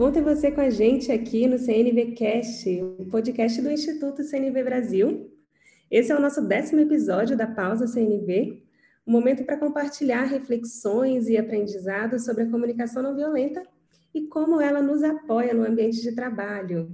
bom 0.00 0.10
ter 0.10 0.22
você 0.22 0.50
com 0.50 0.62
a 0.62 0.70
gente 0.70 1.12
aqui 1.12 1.46
no 1.46 1.58
CNVcast, 1.58 2.82
o 2.98 3.04
podcast 3.10 3.60
do 3.60 3.70
Instituto 3.70 4.24
CNV 4.24 4.64
Brasil. 4.64 5.30
Esse 5.90 6.10
é 6.10 6.16
o 6.16 6.20
nosso 6.22 6.40
décimo 6.40 6.80
episódio 6.80 7.36
da 7.36 7.46
Pausa 7.46 7.86
CNV, 7.86 8.62
um 9.06 9.12
momento 9.12 9.44
para 9.44 9.58
compartilhar 9.58 10.22
reflexões 10.22 11.28
e 11.28 11.36
aprendizados 11.36 12.24
sobre 12.24 12.44
a 12.44 12.50
comunicação 12.50 13.02
não 13.02 13.14
violenta 13.14 13.62
e 14.14 14.22
como 14.22 14.58
ela 14.58 14.80
nos 14.80 15.02
apoia 15.02 15.52
no 15.52 15.66
ambiente 15.66 16.00
de 16.00 16.12
trabalho. 16.12 16.90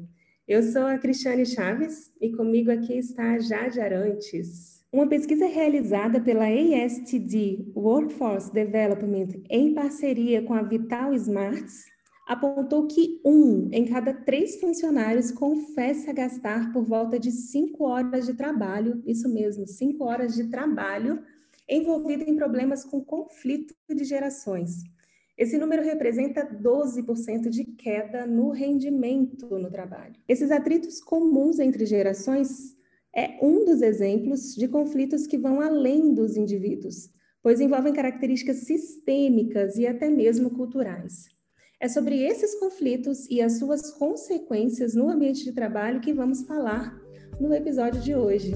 Eu 0.49 0.61
sou 0.65 0.85
a 0.85 0.99
Cristiane 0.99 1.47
Chaves 1.47 2.13
e 2.21 2.33
comigo 2.33 2.73
aqui 2.73 2.99
está 2.99 3.35
a 3.35 3.39
Jade 3.39 3.81
Arantes. 3.81 4.85
Uma 4.93 5.07
pesquisa 5.07 5.47
realizada 5.47 6.21
pela 6.21 6.47
ASTD 6.47 7.69
Workforce 7.73 8.53
Development 8.53 9.29
em 9.49 9.75
parceria 9.75 10.43
com 10.43 10.55
a 10.55 10.63
Vital 10.63 11.15
Smarts 11.15 11.95
apontou 12.27 12.89
que 12.89 13.21
um 13.25 13.69
em 13.73 13.87
cada 13.87 14.13
três 14.13 14.57
funcionários 14.57 15.31
confessa 15.31 16.13
gastar 16.13 16.73
por 16.73 16.83
volta 16.83 17.21
de 17.21 17.31
cinco 17.31 17.85
horas 17.85 18.27
de 18.27 18.35
trabalho, 18.35 19.01
isso 19.07 19.29
mesmo, 19.29 19.65
cinco 19.67 20.05
horas 20.05 20.35
de 20.35 20.49
trabalho, 20.49 21.23
envolvido 21.69 22.25
em 22.25 22.35
problemas 22.35 22.85
com 22.85 23.01
conflito 23.01 23.75
de 23.89 24.05
gerações. 24.05 24.83
Esse 25.39 25.57
número 25.57 25.83
representa 25.83 26.45
12% 26.45 27.49
de 27.49 27.65
queda 27.65 28.27
no 28.27 28.51
rendimento 28.51 29.59
no 29.59 29.71
trabalho. 29.71 30.15
Esses 30.27 30.51
atritos 30.51 31.01
comuns 31.01 31.61
entre 31.61 31.87
gerações 31.87 32.75
é 33.15 33.39
um 33.41 33.65
dos 33.65 33.83
exemplos 33.83 34.55
de 34.55 34.67
conflitos 34.67 35.27
que 35.27 35.39
vão 35.39 35.61
além 35.61 36.13
dos 36.13 36.37
indivíduos, 36.37 37.11
pois 37.43 37.61
envolvem 37.61 37.93
características 37.93 38.59
sistêmicas 38.59 39.77
e 39.77 39.87
até 39.87 40.09
mesmo 40.11 40.51
culturais. 40.51 41.36
É 41.79 41.89
sobre 41.89 42.23
esses 42.23 42.59
conflitos 42.59 43.27
e 43.29 43.43
as 43.43 43.59
suas 43.59 43.91
consequências 43.91 44.95
no 44.95 45.11
ambiente 45.11 45.45
de 45.45 45.53
trabalho 45.53 46.01
que 46.01 46.13
vamos 46.13 46.43
falar 46.47 46.99
no 47.39 47.53
episódio 47.53 48.01
de 48.01 48.15
hoje. 48.15 48.53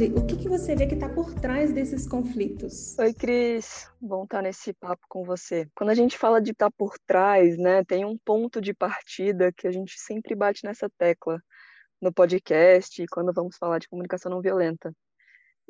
Jade, 0.00 0.14
o 0.14 0.26
que, 0.26 0.36
que 0.36 0.48
você 0.48 0.74
vê 0.74 0.86
que 0.86 0.94
está 0.94 1.10
por 1.10 1.34
trás 1.34 1.74
desses 1.74 2.08
conflitos? 2.08 2.98
Oi, 2.98 3.12
Cris. 3.12 3.86
Bom 4.00 4.24
estar 4.24 4.40
nesse 4.40 4.72
papo 4.72 5.04
com 5.10 5.24
você. 5.24 5.68
Quando 5.74 5.90
a 5.90 5.94
gente 5.94 6.16
fala 6.16 6.40
de 6.40 6.52
estar 6.52 6.70
tá 6.70 6.74
por 6.76 6.98
trás, 7.06 7.58
né, 7.58 7.84
tem 7.84 8.06
um 8.06 8.16
ponto 8.16 8.62
de 8.62 8.72
partida 8.72 9.52
que 9.52 9.68
a 9.68 9.70
gente 9.70 10.00
sempre 10.00 10.34
bate 10.34 10.64
nessa 10.64 10.88
tecla 10.96 11.38
no 12.00 12.10
podcast 12.10 13.02
e 13.02 13.06
quando 13.06 13.30
vamos 13.30 13.58
falar 13.58 13.78
de 13.78 13.88
comunicação 13.88 14.30
não 14.30 14.40
violenta. 14.40 14.90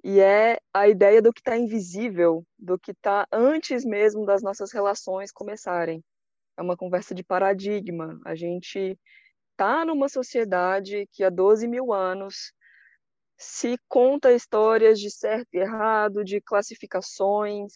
E 0.04 0.20
é 0.20 0.58
a 0.72 0.88
ideia 0.88 1.20
do 1.20 1.32
que 1.32 1.40
está 1.40 1.56
invisível, 1.56 2.46
do 2.56 2.78
que 2.78 2.92
está 2.92 3.26
antes 3.32 3.84
mesmo 3.84 4.24
das 4.24 4.42
nossas 4.42 4.70
relações 4.72 5.32
começarem. 5.32 6.04
É 6.56 6.62
uma 6.62 6.76
conversa 6.76 7.16
de 7.16 7.24
paradigma. 7.24 8.20
A 8.24 8.36
gente 8.36 8.96
está 9.50 9.84
numa 9.84 10.08
sociedade 10.08 11.08
que 11.10 11.24
há 11.24 11.30
12 11.30 11.66
mil 11.66 11.92
anos 11.92 12.52
se 13.40 13.78
conta 13.88 14.34
histórias 14.34 15.00
de 15.00 15.10
certo 15.10 15.48
e 15.54 15.58
errado, 15.58 16.22
de 16.22 16.42
classificações. 16.42 17.72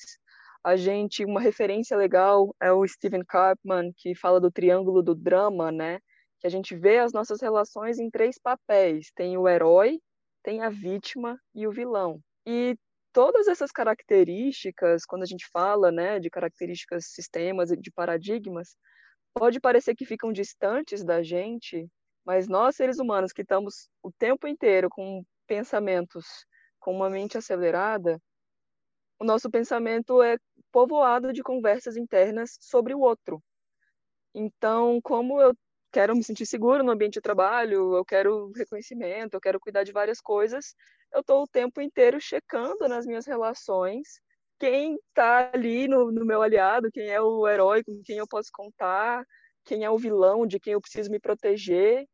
A 0.63 0.77
gente, 0.77 1.25
uma 1.25 1.41
referência 1.41 1.97
legal 1.97 2.55
é 2.61 2.71
o 2.71 2.87
Steven 2.87 3.25
Karpman, 3.27 3.91
que 3.97 4.15
fala 4.15 4.39
do 4.39 4.51
triângulo 4.51 5.03
do 5.03 5.15
drama, 5.15 5.73
né? 5.73 6.01
Que 6.39 6.47
a 6.47 6.51
gente 6.51 6.77
vê 6.77 6.99
as 6.99 7.15
nossas 7.15 7.41
relações 7.41 7.99
em 7.99 8.11
três 8.11 8.39
papéis: 8.39 9.11
tem 9.15 9.39
o 9.39 9.49
herói, 9.49 9.99
tem 10.43 10.61
a 10.61 10.69
vítima 10.69 11.41
e 11.55 11.67
o 11.67 11.73
vilão. 11.73 12.21
E 12.47 12.77
todas 13.11 13.49
essas 13.49 13.73
características, 13.73 15.07
quando 15.07 15.23
a 15.23 15.27
gente 15.27 15.47
fala, 15.51 15.91
né, 15.91 16.21
de 16.21 16.29
características, 16.29 17.07
sistemas 17.07 17.71
e 17.71 17.77
de 17.77 17.91
paradigmas, 17.91 18.77
pode 19.33 19.61
parecer 19.61 19.95
que 19.95 20.05
ficam 20.05 20.31
distantes 20.31 21.03
da 21.03 21.23
gente, 21.23 21.89
mas 22.27 22.49
nós 22.49 22.77
seres 22.77 22.99
humanos 22.99 23.33
que 23.33 23.43
estamos 23.43 23.89
o 24.03 24.13
tempo 24.13 24.47
inteiro 24.47 24.91
com 24.91 25.25
pensamentos 25.47 26.47
com 26.79 26.95
uma 26.95 27.09
mente 27.11 27.39
acelerada, 27.39 28.21
o 29.19 29.25
nosso 29.25 29.51
pensamento 29.51 30.23
é 30.23 30.37
povoado 30.73 31.33
de 31.33 31.43
conversas 31.43 31.97
internas 31.97 32.57
sobre 32.61 32.95
o 32.95 33.01
outro. 33.01 33.43
Então, 34.35 35.01
como 35.03 35.41
eu 35.41 35.55
quero 35.93 36.15
me 36.17 36.25
sentir 36.25 36.47
seguro 36.47 36.83
no 36.83 36.91
ambiente 36.91 37.15
de 37.15 37.21
trabalho, 37.21 37.97
eu 37.97 38.05
quero 38.05 38.51
reconhecimento, 38.53 39.35
eu 39.35 39.41
quero 39.41 39.61
cuidar 39.61 39.85
de 39.85 39.93
várias 39.93 40.21
coisas, 40.21 40.75
eu 41.13 41.21
estou 41.21 41.45
o 41.45 41.49
tempo 41.49 41.81
inteiro 41.81 42.21
checando 42.21 42.89
nas 42.89 43.07
minhas 43.07 43.27
relações 43.27 44.21
quem 44.59 44.97
está 45.09 45.51
ali 45.53 45.87
no, 45.89 46.11
no 46.11 46.25
meu 46.25 46.43
aliado, 46.43 46.91
quem 46.91 47.09
é 47.09 47.21
o 47.21 47.47
herói 47.47 47.83
com 47.85 48.01
quem 48.05 48.19
eu 48.19 48.27
posso 48.27 48.51
contar, 48.53 49.25
quem 49.65 49.85
é 49.85 49.91
o 49.91 49.99
vilão 49.99 50.47
de 50.47 50.59
quem 50.61 50.73
eu 50.75 50.81
preciso 50.81 51.11
me 51.11 51.21
proteger, 51.21 52.07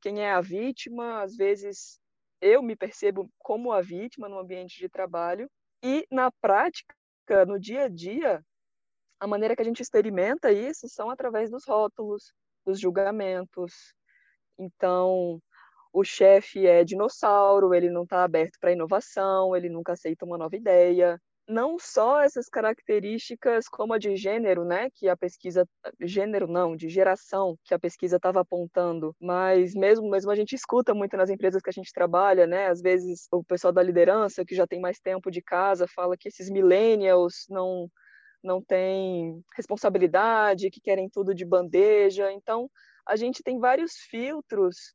quem 0.00 0.22
é 0.22 0.32
a 0.32 0.40
vítima. 0.40 1.22
Às 1.22 1.36
vezes 1.36 1.98
eu 2.40 2.62
me 2.62 2.76
percebo 2.76 3.30
como 3.38 3.72
a 3.72 3.80
vítima 3.80 4.28
no 4.28 4.38
ambiente 4.38 4.78
de 4.78 4.88
trabalho 4.88 5.50
e 5.82 6.06
na 6.10 6.30
prática, 6.40 6.94
no 7.46 7.58
dia 7.58 7.84
a 7.84 7.88
dia, 7.88 8.44
a 9.18 9.26
maneira 9.26 9.54
que 9.54 9.62
a 9.62 9.64
gente 9.64 9.82
experimenta 9.82 10.50
isso 10.50 10.88
são 10.88 11.10
através 11.10 11.50
dos 11.50 11.64
rótulos, 11.66 12.32
dos 12.64 12.80
julgamentos. 12.80 13.94
Então, 14.58 15.40
o 15.92 16.04
chefe 16.04 16.66
é 16.66 16.84
dinossauro, 16.84 17.74
ele 17.74 17.90
não 17.90 18.04
está 18.04 18.24
aberto 18.24 18.58
para 18.60 18.72
inovação, 18.72 19.54
ele 19.54 19.68
nunca 19.68 19.92
aceita 19.92 20.24
uma 20.24 20.38
nova 20.38 20.56
ideia, 20.56 21.20
não 21.50 21.78
só 21.78 22.22
essas 22.22 22.48
características 22.48 23.68
como 23.68 23.92
a 23.92 23.98
de 23.98 24.16
gênero, 24.16 24.64
né, 24.64 24.88
que 24.94 25.08
a 25.08 25.16
pesquisa 25.16 25.66
gênero 26.00 26.46
não, 26.46 26.76
de 26.76 26.88
geração 26.88 27.56
que 27.64 27.74
a 27.74 27.78
pesquisa 27.78 28.16
estava 28.16 28.40
apontando, 28.40 29.14
mas 29.20 29.74
mesmo 29.74 30.08
mesmo 30.08 30.30
a 30.30 30.36
gente 30.36 30.54
escuta 30.54 30.94
muito 30.94 31.16
nas 31.16 31.30
empresas 31.30 31.60
que 31.60 31.70
a 31.70 31.72
gente 31.72 31.92
trabalha, 31.92 32.46
né, 32.46 32.68
às 32.68 32.80
vezes 32.80 33.26
o 33.32 33.42
pessoal 33.44 33.72
da 33.72 33.82
liderança 33.82 34.44
que 34.44 34.54
já 34.54 34.66
tem 34.66 34.80
mais 34.80 35.00
tempo 35.00 35.30
de 35.30 35.42
casa 35.42 35.86
fala 35.88 36.16
que 36.16 36.28
esses 36.28 36.48
millennials 36.50 37.46
não 37.50 37.88
não 38.42 38.62
têm 38.62 39.42
responsabilidade, 39.54 40.70
que 40.70 40.80
querem 40.80 41.10
tudo 41.10 41.34
de 41.34 41.44
bandeja. 41.44 42.32
Então, 42.32 42.70
a 43.06 43.14
gente 43.16 43.42
tem 43.42 43.58
vários 43.58 43.92
filtros 44.08 44.94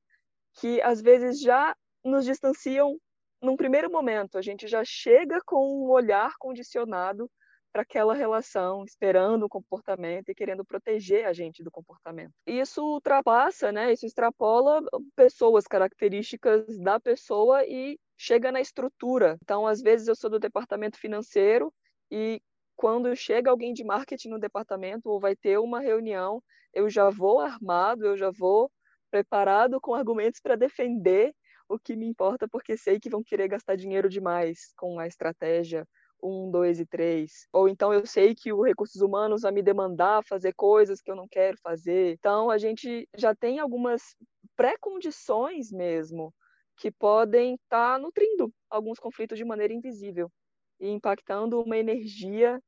que 0.59 0.81
às 0.81 1.01
vezes 1.01 1.39
já 1.41 1.75
nos 2.03 2.25
distanciam 2.25 2.97
num 3.45 3.55
primeiro 3.55 3.91
momento, 3.91 4.37
a 4.37 4.41
gente 4.41 4.67
já 4.67 4.83
chega 4.83 5.39
com 5.45 5.85
um 5.85 5.89
olhar 5.89 6.33
condicionado 6.37 7.29
para 7.71 7.81
aquela 7.81 8.13
relação, 8.13 8.85
esperando 8.85 9.43
o 9.43 9.49
comportamento 9.49 10.29
e 10.29 10.35
querendo 10.35 10.63
proteger 10.63 11.25
a 11.25 11.33
gente 11.33 11.61
do 11.61 11.69
comportamento. 11.69 12.31
Isso 12.47 12.81
ultrapassa, 12.81 13.69
né? 13.69 13.91
Isso 13.91 14.05
extrapola 14.05 14.81
pessoas, 15.13 15.67
características 15.67 16.65
da 16.79 16.99
pessoa 17.01 17.65
e 17.65 17.99
chega 18.17 18.49
na 18.49 18.61
estrutura. 18.61 19.37
Então, 19.43 19.67
às 19.67 19.81
vezes 19.81 20.07
eu 20.07 20.15
sou 20.15 20.29
do 20.29 20.39
departamento 20.39 20.97
financeiro 20.97 21.73
e 22.09 22.41
quando 22.77 23.13
chega 23.13 23.51
alguém 23.51 23.73
de 23.73 23.83
marketing 23.83 24.29
no 24.29 24.39
departamento 24.39 25.09
ou 25.09 25.19
vai 25.19 25.35
ter 25.35 25.57
uma 25.59 25.81
reunião, 25.81 26.41
eu 26.73 26.89
já 26.89 27.09
vou 27.09 27.41
armado, 27.41 28.05
eu 28.05 28.15
já 28.15 28.31
vou 28.31 28.71
preparado 29.11 29.81
com 29.81 29.93
argumentos 29.93 30.39
para 30.39 30.55
defender 30.55 31.33
o 31.67 31.79
que 31.79 31.95
me 31.95 32.05
importa 32.05 32.47
porque 32.47 32.77
sei 32.77 32.99
que 32.99 33.09
vão 33.09 33.23
querer 33.23 33.47
gastar 33.47 33.75
dinheiro 33.75 34.09
demais 34.09 34.73
com 34.77 34.99
a 34.99 35.07
estratégia 35.07 35.87
um, 36.21 36.49
dois 36.49 36.79
e 36.79 36.85
três. 36.85 37.47
Ou 37.51 37.69
então 37.69 37.93
eu 37.93 38.05
sei 38.05 38.33
que 38.33 38.51
o 38.51 38.63
recursos 38.63 39.01
humanos 39.01 39.41
vai 39.41 39.51
me 39.51 39.61
demandar 39.61 40.23
fazer 40.23 40.53
coisas 40.53 41.01
que 41.01 41.11
eu 41.11 41.15
não 41.15 41.27
quero 41.27 41.57
fazer. 41.61 42.13
Então 42.13 42.49
a 42.49 42.57
gente 42.57 43.07
já 43.15 43.35
tem 43.35 43.59
algumas 43.59 44.15
pré-condições 44.55 45.71
mesmo 45.71 46.33
que 46.77 46.91
podem 46.91 47.55
estar 47.55 47.93
tá 47.93 47.99
nutrindo 47.99 48.51
alguns 48.69 48.99
conflitos 48.99 49.37
de 49.37 49.45
maneira 49.45 49.73
invisível 49.73 50.31
e 50.79 50.89
impactando 50.89 51.61
uma 51.61 51.77
energia 51.77 52.61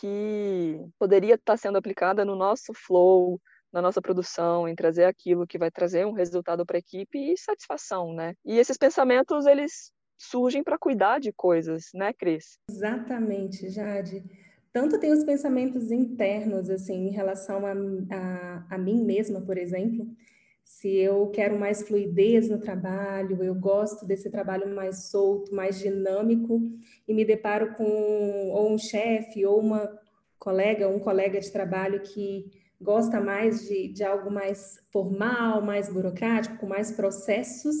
que 0.00 0.78
poderia 0.98 1.34
estar 1.34 1.54
tá 1.54 1.56
sendo 1.56 1.78
aplicada 1.78 2.24
no 2.24 2.36
nosso 2.36 2.72
flow, 2.74 3.40
na 3.72 3.82
nossa 3.82 4.00
produção, 4.00 4.68
em 4.68 4.74
trazer 4.74 5.04
aquilo 5.04 5.46
que 5.46 5.58
vai 5.58 5.70
trazer 5.70 6.06
um 6.06 6.12
resultado 6.12 6.64
para 6.64 6.76
a 6.76 6.80
equipe 6.80 7.18
e 7.18 7.36
satisfação, 7.36 8.12
né? 8.14 8.34
E 8.44 8.58
esses 8.58 8.76
pensamentos, 8.76 9.46
eles 9.46 9.92
surgem 10.16 10.64
para 10.64 10.78
cuidar 10.78 11.20
de 11.20 11.32
coisas, 11.32 11.90
né, 11.94 12.12
Cris? 12.12 12.58
Exatamente, 12.70 13.68
Jade. 13.70 14.24
Tanto 14.72 14.98
tem 14.98 15.12
os 15.12 15.24
pensamentos 15.24 15.90
internos, 15.90 16.68
assim, 16.70 17.08
em 17.08 17.10
relação 17.10 17.64
a, 17.64 17.72
a, 17.72 18.66
a 18.70 18.78
mim 18.78 19.02
mesma, 19.04 19.40
por 19.40 19.56
exemplo, 19.56 20.06
se 20.68 20.96
eu 20.96 21.28
quero 21.30 21.58
mais 21.58 21.82
fluidez 21.82 22.50
no 22.50 22.60
trabalho, 22.60 23.42
eu 23.42 23.54
gosto 23.54 24.04
desse 24.04 24.30
trabalho 24.30 24.68
mais 24.74 25.04
solto, 25.04 25.54
mais 25.54 25.78
dinâmico, 25.78 26.60
e 27.06 27.14
me 27.14 27.24
deparo 27.24 27.74
com 27.74 28.50
ou 28.50 28.70
um 28.70 28.78
chefe 28.78 29.46
ou 29.46 29.60
uma 29.60 29.98
colega, 30.38 30.86
um 30.86 30.98
colega 30.98 31.40
de 31.40 31.50
trabalho 31.50 32.00
que 32.00 32.50
gosta 32.80 33.20
mais 33.20 33.66
de, 33.66 33.88
de 33.88 34.04
algo 34.04 34.30
mais 34.30 34.78
formal, 34.92 35.60
mais 35.62 35.92
burocrático, 35.92 36.58
com 36.58 36.66
mais 36.66 36.92
processos, 36.92 37.76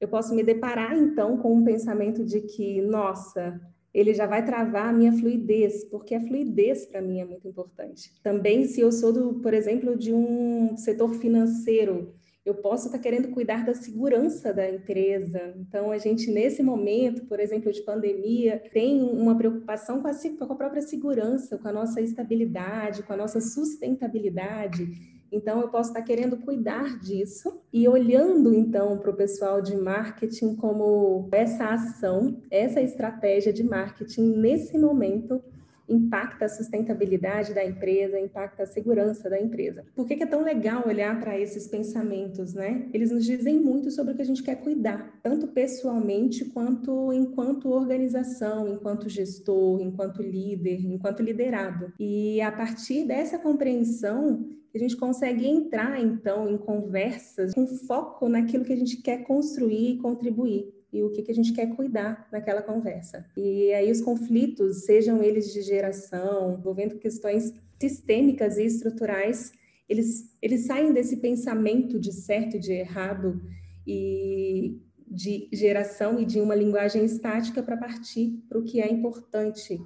eu 0.00 0.08
posso 0.08 0.34
me 0.34 0.42
deparar 0.42 0.96
então 0.96 1.38
com 1.38 1.54
um 1.54 1.64
pensamento 1.64 2.24
de 2.24 2.40
que, 2.40 2.82
nossa, 2.82 3.60
ele 3.92 4.12
já 4.12 4.26
vai 4.26 4.44
travar 4.44 4.88
a 4.88 4.92
minha 4.92 5.12
fluidez, 5.12 5.84
porque 5.84 6.14
a 6.14 6.20
fluidez 6.20 6.84
para 6.84 7.00
mim 7.00 7.20
é 7.20 7.24
muito 7.24 7.46
importante. 7.46 8.12
Também, 8.22 8.66
se 8.66 8.80
eu 8.80 8.90
sou, 8.90 9.12
do, 9.12 9.34
por 9.40 9.54
exemplo, 9.54 9.96
de 9.96 10.12
um 10.12 10.76
setor 10.76 11.14
financeiro, 11.14 12.12
eu 12.44 12.54
posso 12.54 12.86
estar 12.86 12.98
querendo 12.98 13.28
cuidar 13.28 13.64
da 13.64 13.72
segurança 13.72 14.52
da 14.52 14.68
empresa. 14.68 15.54
Então, 15.56 15.90
a 15.90 15.96
gente, 15.96 16.30
nesse 16.30 16.62
momento, 16.62 17.24
por 17.24 17.40
exemplo, 17.40 17.72
de 17.72 17.80
pandemia, 17.80 18.62
tem 18.72 19.02
uma 19.02 19.36
preocupação 19.36 20.02
com 20.02 20.08
a, 20.08 20.12
com 20.12 20.52
a 20.52 20.56
própria 20.56 20.82
segurança, 20.82 21.56
com 21.56 21.68
a 21.68 21.72
nossa 21.72 22.02
estabilidade, 22.02 23.02
com 23.02 23.14
a 23.14 23.16
nossa 23.16 23.40
sustentabilidade. 23.40 25.14
Então, 25.32 25.60
eu 25.60 25.68
posso 25.68 25.88
estar 25.90 26.02
querendo 26.02 26.36
cuidar 26.36 26.98
disso 27.00 27.62
e 27.72 27.88
olhando, 27.88 28.54
então, 28.54 28.98
para 28.98 29.10
o 29.10 29.16
pessoal 29.16 29.62
de 29.62 29.74
marketing 29.74 30.54
como 30.54 31.28
essa 31.32 31.70
ação, 31.70 32.42
essa 32.50 32.80
estratégia 32.80 33.52
de 33.52 33.64
marketing, 33.64 34.36
nesse 34.36 34.76
momento, 34.76 35.42
impacta 35.88 36.46
a 36.46 36.48
sustentabilidade 36.48 37.54
da 37.54 37.64
empresa, 37.64 38.18
impacta 38.18 38.62
a 38.62 38.66
segurança 38.66 39.28
da 39.28 39.40
empresa. 39.40 39.84
Por 39.94 40.06
que, 40.06 40.14
é 40.14 40.26
tão 40.26 40.42
legal 40.42 40.86
olhar 40.86 41.18
para 41.20 41.38
esses 41.38 41.66
pensamentos, 41.66 42.54
né? 42.54 42.88
Eles 42.92 43.10
nos 43.10 43.24
dizem 43.24 43.60
muito 43.60 43.90
sobre 43.90 44.12
o 44.12 44.16
que 44.16 44.22
a 44.22 44.26
gente 44.26 44.42
quer 44.42 44.56
cuidar, 44.56 45.18
tanto 45.22 45.48
pessoalmente 45.48 46.44
quanto 46.46 47.12
enquanto 47.12 47.70
organização, 47.70 48.68
enquanto 48.68 49.08
gestor, 49.08 49.80
enquanto 49.80 50.22
líder, 50.22 50.84
enquanto 50.86 51.22
liderado. 51.22 51.92
E 51.98 52.40
a 52.40 52.50
partir 52.50 53.06
dessa 53.06 53.38
compreensão, 53.38 54.46
a 54.74 54.78
gente 54.78 54.96
consegue 54.96 55.46
entrar, 55.46 56.00
então, 56.00 56.48
em 56.48 56.58
conversas 56.58 57.54
com 57.54 57.66
foco 57.66 58.28
naquilo 58.28 58.64
que 58.64 58.72
a 58.72 58.76
gente 58.76 59.00
quer 59.00 59.18
construir 59.24 59.92
e 59.92 59.98
contribuir 59.98 60.74
e 60.94 61.02
o 61.02 61.10
que, 61.10 61.22
que 61.22 61.32
a 61.32 61.34
gente 61.34 61.52
quer 61.52 61.74
cuidar 61.74 62.28
naquela 62.30 62.62
conversa. 62.62 63.26
E 63.36 63.72
aí 63.72 63.90
os 63.90 64.00
conflitos, 64.00 64.84
sejam 64.84 65.20
eles 65.24 65.52
de 65.52 65.60
geração, 65.60 66.54
envolvendo 66.54 67.00
questões 67.00 67.52
sistêmicas 67.80 68.58
e 68.58 68.64
estruturais, 68.64 69.52
eles, 69.88 70.32
eles 70.40 70.66
saem 70.66 70.92
desse 70.92 71.16
pensamento 71.16 71.98
de 71.98 72.12
certo 72.12 72.56
e 72.56 72.60
de 72.60 72.72
errado 72.72 73.42
e 73.84 74.80
de 75.08 75.48
geração 75.52 76.20
e 76.20 76.24
de 76.24 76.40
uma 76.40 76.54
linguagem 76.54 77.04
estática 77.04 77.60
para 77.60 77.76
partir 77.76 78.40
para 78.48 78.58
o 78.58 78.62
que 78.62 78.80
é 78.80 78.88
importante 78.88 79.80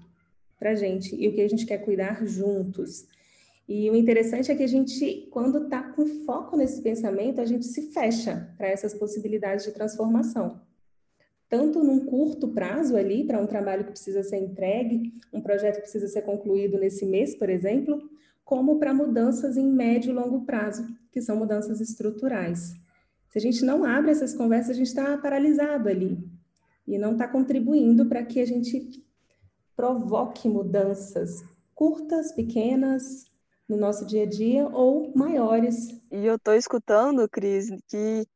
para 0.59 0.73
a 0.73 0.75
gente 0.75 1.17
e 1.17 1.27
o 1.27 1.33
que 1.33 1.41
a 1.41 1.49
gente 1.49 1.65
quer 1.65 1.79
cuidar 1.79 2.27
juntos. 2.27 3.07
E 3.67 3.89
o 3.89 3.97
interessante 3.97 4.53
é 4.53 4.55
que 4.55 4.63
a 4.63 4.69
gente, 4.69 5.27
quando 5.31 5.65
está 5.65 5.83
com 5.83 6.07
foco 6.27 6.55
nesse 6.55 6.83
pensamento, 6.83 7.41
a 7.41 7.47
gente 7.47 7.65
se 7.65 7.93
fecha 7.93 8.55
para 8.59 8.69
essas 8.69 8.93
possibilidades 8.93 9.65
de 9.65 9.73
transformação 9.73 10.68
tanto 11.49 11.83
num 11.83 12.05
curto 12.05 12.49
prazo 12.49 12.97
ali, 12.97 13.25
para 13.25 13.41
um 13.41 13.47
trabalho 13.47 13.85
que 13.85 13.93
precisa 13.93 14.23
ser 14.23 14.37
entregue, 14.37 15.15
um 15.33 15.41
projeto 15.41 15.77
que 15.77 15.83
precisa 15.83 16.07
ser 16.09 16.23
concluído 16.23 16.79
nesse 16.79 17.07
mês, 17.07 17.35
por 17.35 17.49
exemplo, 17.49 17.99
como 18.45 18.79
para 18.79 18.95
mudanças 18.95 19.57
em 19.57 19.67
médio 19.67 20.11
e 20.11 20.15
longo 20.15 20.45
prazo, 20.45 20.87
que 21.13 21.21
são 21.21 21.37
mudanças 21.37 21.81
estruturais. 21.81 22.75
Se 23.29 23.39
a 23.39 23.41
gente 23.41 23.65
não 23.65 23.85
abre 23.85 24.11
essas 24.11 24.35
conversas, 24.35 24.71
a 24.71 24.75
gente 24.75 24.87
está 24.87 25.17
paralisado 25.19 25.89
ali 25.89 26.19
e 26.87 26.99
não 26.99 27.13
está 27.13 27.29
contribuindo 27.29 28.07
para 28.07 28.23
que 28.23 28.41
a 28.41 28.47
gente 28.47 29.05
provoque 29.77 30.49
mudanças 30.49 31.45
curtas, 31.75 32.33
pequenas, 32.33 33.27
no 33.69 33.77
nosso 33.77 34.07
dia 34.07 34.23
a 34.23 34.27
dia 34.27 34.67
ou 34.67 35.13
maiores. 35.15 35.89
E 36.11 36.27
eu 36.27 36.37
estou 36.37 36.55
escutando, 36.55 37.29
Cris, 37.29 37.69
que 37.87 38.27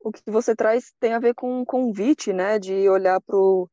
o 0.00 0.10
que 0.10 0.22
você 0.30 0.54
traz 0.54 0.92
tem 0.98 1.12
a 1.12 1.18
ver 1.18 1.34
com 1.34 1.60
um 1.60 1.64
convite, 1.64 2.32
né, 2.32 2.58
de 2.58 2.88
olhar 2.88 3.20
para 3.20 3.36
o 3.36 3.68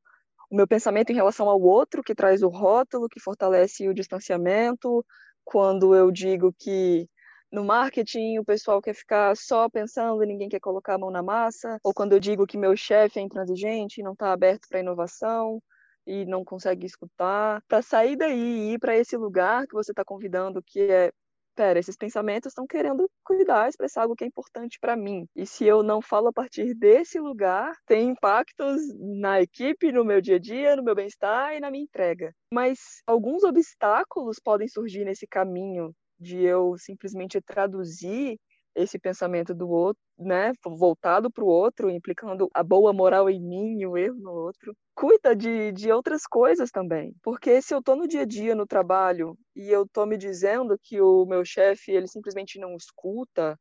meu 0.51 0.67
pensamento 0.67 1.11
em 1.11 1.15
relação 1.15 1.49
ao 1.49 1.59
outro, 1.61 2.03
que 2.03 2.15
traz 2.15 2.41
o 2.41 2.49
rótulo, 2.49 3.09
que 3.09 3.19
fortalece 3.19 3.87
o 3.87 3.93
distanciamento, 3.93 5.05
quando 5.43 5.95
eu 5.95 6.11
digo 6.11 6.53
que 6.57 7.07
no 7.51 7.63
marketing 7.63 8.37
o 8.39 8.45
pessoal 8.45 8.81
quer 8.81 8.93
ficar 8.93 9.35
só 9.37 9.69
pensando 9.69 10.21
e 10.23 10.27
ninguém 10.27 10.49
quer 10.49 10.59
colocar 10.59 10.95
a 10.95 10.97
mão 10.97 11.09
na 11.09 11.23
massa, 11.23 11.79
ou 11.83 11.93
quando 11.93 12.13
eu 12.13 12.19
digo 12.19 12.45
que 12.45 12.57
meu 12.57 12.75
chefe 12.75 13.19
é 13.19 13.21
intransigente 13.21 14.03
não 14.03 14.11
está 14.13 14.33
aberto 14.33 14.67
para 14.69 14.81
inovação 14.81 15.61
e 16.05 16.25
não 16.25 16.43
consegue 16.43 16.85
escutar, 16.85 17.61
para 17.67 17.81
sair 17.81 18.15
daí 18.15 18.37
e 18.37 18.73
ir 18.73 18.79
para 18.79 18.97
esse 18.97 19.15
lugar 19.17 19.65
que 19.67 19.73
você 19.73 19.91
está 19.91 20.03
convidando, 20.05 20.61
que 20.65 20.79
é 20.81 21.11
pera, 21.57 21.79
esses 21.79 21.97
pensamentos 21.97 22.51
estão 22.51 22.67
querendo 22.67 23.09
cuidar, 23.23 23.67
expressar 23.67 24.03
algo 24.03 24.15
que 24.15 24.23
é 24.23 24.27
importante 24.27 24.77
para 24.79 24.95
mim. 24.95 25.27
E 25.35 25.45
se 25.45 25.65
eu 25.65 25.81
não 25.81 26.01
falo 26.01 26.27
a 26.27 26.33
partir 26.33 26.75
desse 26.75 27.19
lugar, 27.19 27.73
tem 27.87 28.09
impactos 28.09 28.79
na 28.99 29.41
equipe, 29.41 29.91
no 29.91 30.05
meu 30.05 30.21
dia 30.21 30.35
a 30.35 30.39
dia, 30.39 30.75
no 30.75 30.83
meu 30.83 30.93
bem-estar 30.93 31.55
e 31.55 31.59
na 31.59 31.71
minha 31.71 31.83
entrega. 31.83 32.31
Mas 32.53 33.01
alguns 33.07 33.43
obstáculos 33.43 34.39
podem 34.39 34.67
surgir 34.67 35.03
nesse 35.03 35.25
caminho 35.25 35.91
de 36.19 36.43
eu 36.43 36.75
simplesmente 36.77 37.41
traduzir 37.41 38.37
esse 38.77 38.99
pensamento 38.99 39.53
do 39.53 39.69
outro, 39.69 40.01
né, 40.17 40.53
voltado 40.65 41.31
para 41.31 41.43
o 41.43 41.47
outro, 41.47 41.89
implicando 41.89 42.49
a 42.53 42.63
boa 42.63 42.93
moral 42.93 43.29
em 43.29 43.41
mim 43.41 43.79
e 43.81 43.87
o 43.87 43.97
erro 43.97 44.15
no 44.19 44.31
outro. 44.31 44.73
Cuida 44.95 45.35
de, 45.35 45.71
de 45.73 45.91
outras 45.91 46.23
coisas 46.23 46.71
também, 46.71 47.13
porque 47.23 47.61
se 47.61 47.73
eu 47.73 47.79
estou 47.79 47.95
no 47.95 48.07
dia 48.07 48.21
a 48.21 48.25
dia, 48.25 48.55
no 48.55 48.65
trabalho, 48.65 49.35
e 49.55 49.69
eu 49.69 49.83
estou 49.83 50.05
me 50.05 50.17
dizendo 50.17 50.77
que 50.81 51.01
o 51.01 51.25
meu 51.25 51.43
chefe, 51.43 51.91
ele 51.91 52.07
simplesmente 52.07 52.59
não 52.59 52.75
escuta, 52.75 53.57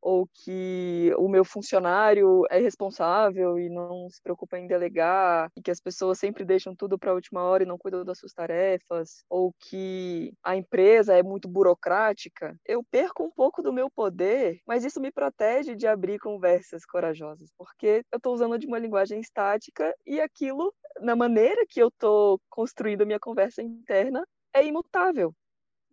ou 0.00 0.28
que 0.32 1.12
o 1.18 1.28
meu 1.28 1.44
funcionário 1.44 2.44
é 2.50 2.58
responsável 2.58 3.58
e 3.58 3.68
não 3.68 4.08
se 4.10 4.20
preocupa 4.22 4.58
em 4.58 4.66
delegar, 4.66 5.50
e 5.56 5.62
que 5.62 5.70
as 5.70 5.80
pessoas 5.80 6.18
sempre 6.18 6.44
deixam 6.44 6.74
tudo 6.74 6.98
para 6.98 7.10
a 7.10 7.14
última 7.14 7.42
hora 7.42 7.62
e 7.62 7.66
não 7.66 7.78
cuidam 7.78 8.04
das 8.04 8.18
suas 8.18 8.32
tarefas, 8.32 9.24
ou 9.28 9.54
que 9.58 10.32
a 10.42 10.56
empresa 10.56 11.14
é 11.16 11.22
muito 11.22 11.48
burocrática, 11.48 12.56
eu 12.66 12.82
perco 12.90 13.24
um 13.24 13.30
pouco 13.30 13.62
do 13.62 13.72
meu 13.72 13.90
poder, 13.90 14.60
mas 14.66 14.84
isso 14.84 15.00
me 15.00 15.12
protege 15.12 15.74
de 15.74 15.86
abrir 15.86 16.18
conversas 16.18 16.84
corajosas, 16.84 17.50
porque 17.56 18.02
eu 18.12 18.16
estou 18.16 18.34
usando 18.34 18.58
de 18.58 18.66
uma 18.66 18.78
linguagem 18.78 19.20
estática 19.20 19.94
e 20.06 20.20
aquilo, 20.20 20.72
na 21.00 21.14
maneira 21.16 21.64
que 21.68 21.80
eu 21.80 21.88
estou 21.88 22.40
construindo 22.48 23.02
a 23.02 23.06
minha 23.06 23.20
conversa 23.20 23.62
interna, 23.62 24.26
é 24.52 24.64
imutável 24.64 25.34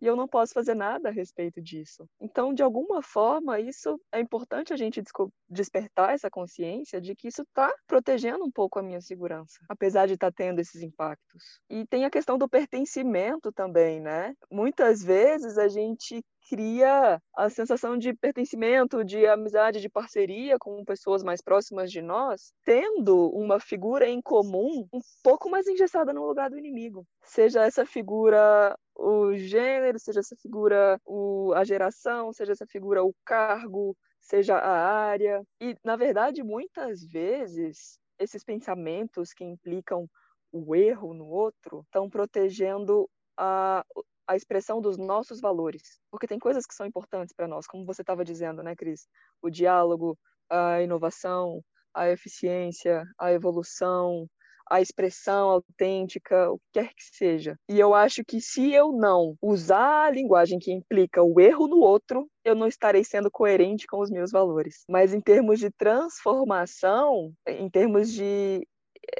e 0.00 0.06
eu 0.06 0.16
não 0.16 0.28
posso 0.28 0.52
fazer 0.52 0.74
nada 0.74 1.08
a 1.08 1.12
respeito 1.12 1.60
disso. 1.60 2.08
Então, 2.20 2.52
de 2.54 2.62
alguma 2.62 3.02
forma, 3.02 3.60
isso 3.60 4.00
é 4.12 4.20
importante 4.20 4.72
a 4.72 4.76
gente 4.76 5.02
despertar 5.48 6.14
essa 6.14 6.30
consciência 6.30 7.00
de 7.00 7.14
que 7.14 7.28
isso 7.28 7.42
está 7.42 7.72
protegendo 7.86 8.44
um 8.44 8.50
pouco 8.50 8.78
a 8.78 8.82
minha 8.82 9.00
segurança, 9.00 9.58
apesar 9.68 10.06
de 10.06 10.14
estar 10.14 10.30
tá 10.30 10.34
tendo 10.36 10.60
esses 10.60 10.82
impactos. 10.82 11.60
E 11.68 11.86
tem 11.86 12.04
a 12.04 12.10
questão 12.10 12.38
do 12.38 12.48
pertencimento 12.48 13.52
também, 13.52 14.00
né? 14.00 14.34
Muitas 14.50 15.02
vezes 15.02 15.58
a 15.58 15.68
gente 15.68 16.22
cria 16.48 17.20
a 17.36 17.50
sensação 17.50 17.98
de 17.98 18.14
pertencimento, 18.14 19.04
de 19.04 19.26
amizade, 19.26 19.80
de 19.80 19.88
parceria 19.88 20.56
com 20.58 20.84
pessoas 20.84 21.22
mais 21.22 21.42
próximas 21.42 21.90
de 21.90 22.00
nós, 22.00 22.52
tendo 22.64 23.28
uma 23.30 23.60
figura 23.60 24.08
em 24.08 24.22
comum 24.22 24.86
um 24.92 25.00
pouco 25.22 25.50
mais 25.50 25.66
engessada 25.66 26.12
no 26.12 26.26
lugar 26.26 26.48
do 26.48 26.58
inimigo. 26.58 27.04
Seja 27.22 27.64
essa 27.64 27.84
figura 27.84 28.74
o 28.98 29.32
gênero, 29.36 29.98
seja 29.98 30.20
essa 30.20 30.34
figura 30.36 31.00
o, 31.06 31.52
a 31.54 31.64
geração, 31.64 32.32
seja 32.32 32.52
essa 32.52 32.66
figura 32.66 33.04
o 33.04 33.14
cargo, 33.24 33.96
seja 34.20 34.56
a 34.56 35.06
área. 35.06 35.42
E, 35.60 35.76
na 35.84 35.96
verdade, 35.96 36.42
muitas 36.42 37.04
vezes, 37.04 37.98
esses 38.18 38.42
pensamentos 38.42 39.32
que 39.32 39.44
implicam 39.44 40.08
o 40.50 40.74
erro 40.74 41.14
no 41.14 41.28
outro 41.28 41.82
estão 41.82 42.10
protegendo 42.10 43.08
a, 43.36 43.84
a 44.26 44.34
expressão 44.36 44.80
dos 44.80 44.98
nossos 44.98 45.40
valores. 45.40 46.00
Porque 46.10 46.26
tem 46.26 46.38
coisas 46.38 46.66
que 46.66 46.74
são 46.74 46.84
importantes 46.86 47.32
para 47.34 47.46
nós, 47.46 47.66
como 47.66 47.86
você 47.86 48.02
estava 48.02 48.24
dizendo, 48.24 48.62
né, 48.64 48.74
Cris? 48.74 49.06
O 49.40 49.48
diálogo, 49.48 50.18
a 50.50 50.82
inovação, 50.82 51.62
a 51.94 52.10
eficiência, 52.10 53.04
a 53.16 53.32
evolução, 53.32 54.28
a 54.70 54.80
expressão 54.80 55.50
autêntica, 55.50 56.50
o 56.50 56.58
que 56.58 56.80
quer 56.80 56.88
que 56.88 57.16
seja. 57.16 57.56
E 57.68 57.78
eu 57.78 57.94
acho 57.94 58.24
que 58.24 58.40
se 58.40 58.72
eu 58.72 58.92
não 58.92 59.36
usar 59.42 60.06
a 60.06 60.10
linguagem 60.10 60.58
que 60.58 60.72
implica 60.72 61.22
o 61.22 61.40
erro 61.40 61.66
no 61.66 61.78
outro, 61.78 62.28
eu 62.44 62.54
não 62.54 62.66
estarei 62.66 63.04
sendo 63.04 63.30
coerente 63.30 63.86
com 63.86 64.00
os 64.00 64.10
meus 64.10 64.30
valores. 64.30 64.84
Mas 64.88 65.12
em 65.12 65.20
termos 65.20 65.58
de 65.58 65.70
transformação, 65.70 67.32
em 67.46 67.68
termos 67.68 68.12
de 68.12 68.66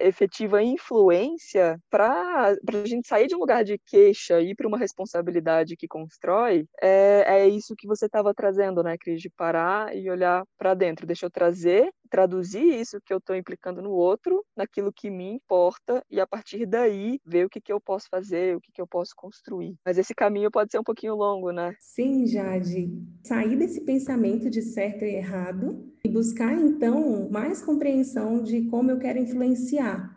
efetiva 0.01 0.63
influência 0.63 1.79
para 1.91 2.51
a 2.51 2.87
gente 2.87 3.09
sair 3.09 3.27
de 3.27 3.35
um 3.35 3.39
lugar 3.39 3.65
de 3.65 3.79
queixa 3.87 4.41
e 4.41 4.51
ir 4.51 4.55
para 4.55 4.69
uma 4.69 4.79
responsabilidade 4.79 5.77
que 5.77 5.89
constrói, 5.89 6.67
é, 6.83 7.25
é 7.27 7.49
isso 7.49 7.75
que 7.77 7.87
você 7.87 8.07
estava 8.07 8.35
trazendo, 8.35 8.83
né, 8.83 8.97
Cris? 8.99 9.21
De 9.21 9.31
parar 9.31 9.95
e 9.97 10.11
olhar 10.11 10.45
para 10.59 10.75
dentro. 10.75 11.07
Deixa 11.07 11.27
eu 11.27 11.31
trazer 11.31 11.91
traduzir 12.09 12.65
isso 12.65 13.01
que 13.05 13.13
eu 13.13 13.19
estou 13.19 13.37
implicando 13.37 13.81
no 13.81 13.91
outro, 13.91 14.45
naquilo 14.57 14.93
que 14.93 15.11
me 15.11 15.31
importa, 15.31 16.03
e 16.11 16.21
a 16.21 16.27
partir 16.27 16.67
daí 16.67 17.21
ver 17.25 17.47
o 17.47 17.49
que, 17.49 17.61
que 17.61 17.73
eu 17.73 17.81
posso 17.81 18.09
fazer, 18.11 18.57
o 18.57 18.61
que, 18.61 18.73
que 18.73 18.81
eu 18.81 18.87
posso 18.87 19.13
construir. 19.17 19.77
Mas 19.85 19.99
esse 19.99 20.15
caminho 20.15 20.51
pode 20.51 20.73
ser 20.73 20.79
um 20.79 20.85
pouquinho 20.85 21.15
longo, 21.15 21.53
né? 21.53 21.75
Sim, 21.79 22.27
Jade. 22.27 22.91
Sair 23.23 23.57
desse 23.57 23.83
pensamento 23.83 24.51
de 24.51 24.63
certo 24.63 25.05
e 25.05 25.15
errado 25.15 25.87
e 26.05 26.09
buscar, 26.09 26.55
então, 26.55 27.29
mais 27.31 27.63
compreensão 27.63 28.43
de 28.43 28.63
como 28.63 28.91
eu 28.91 28.99
quero 28.99 29.19
influenciar, 29.19 30.17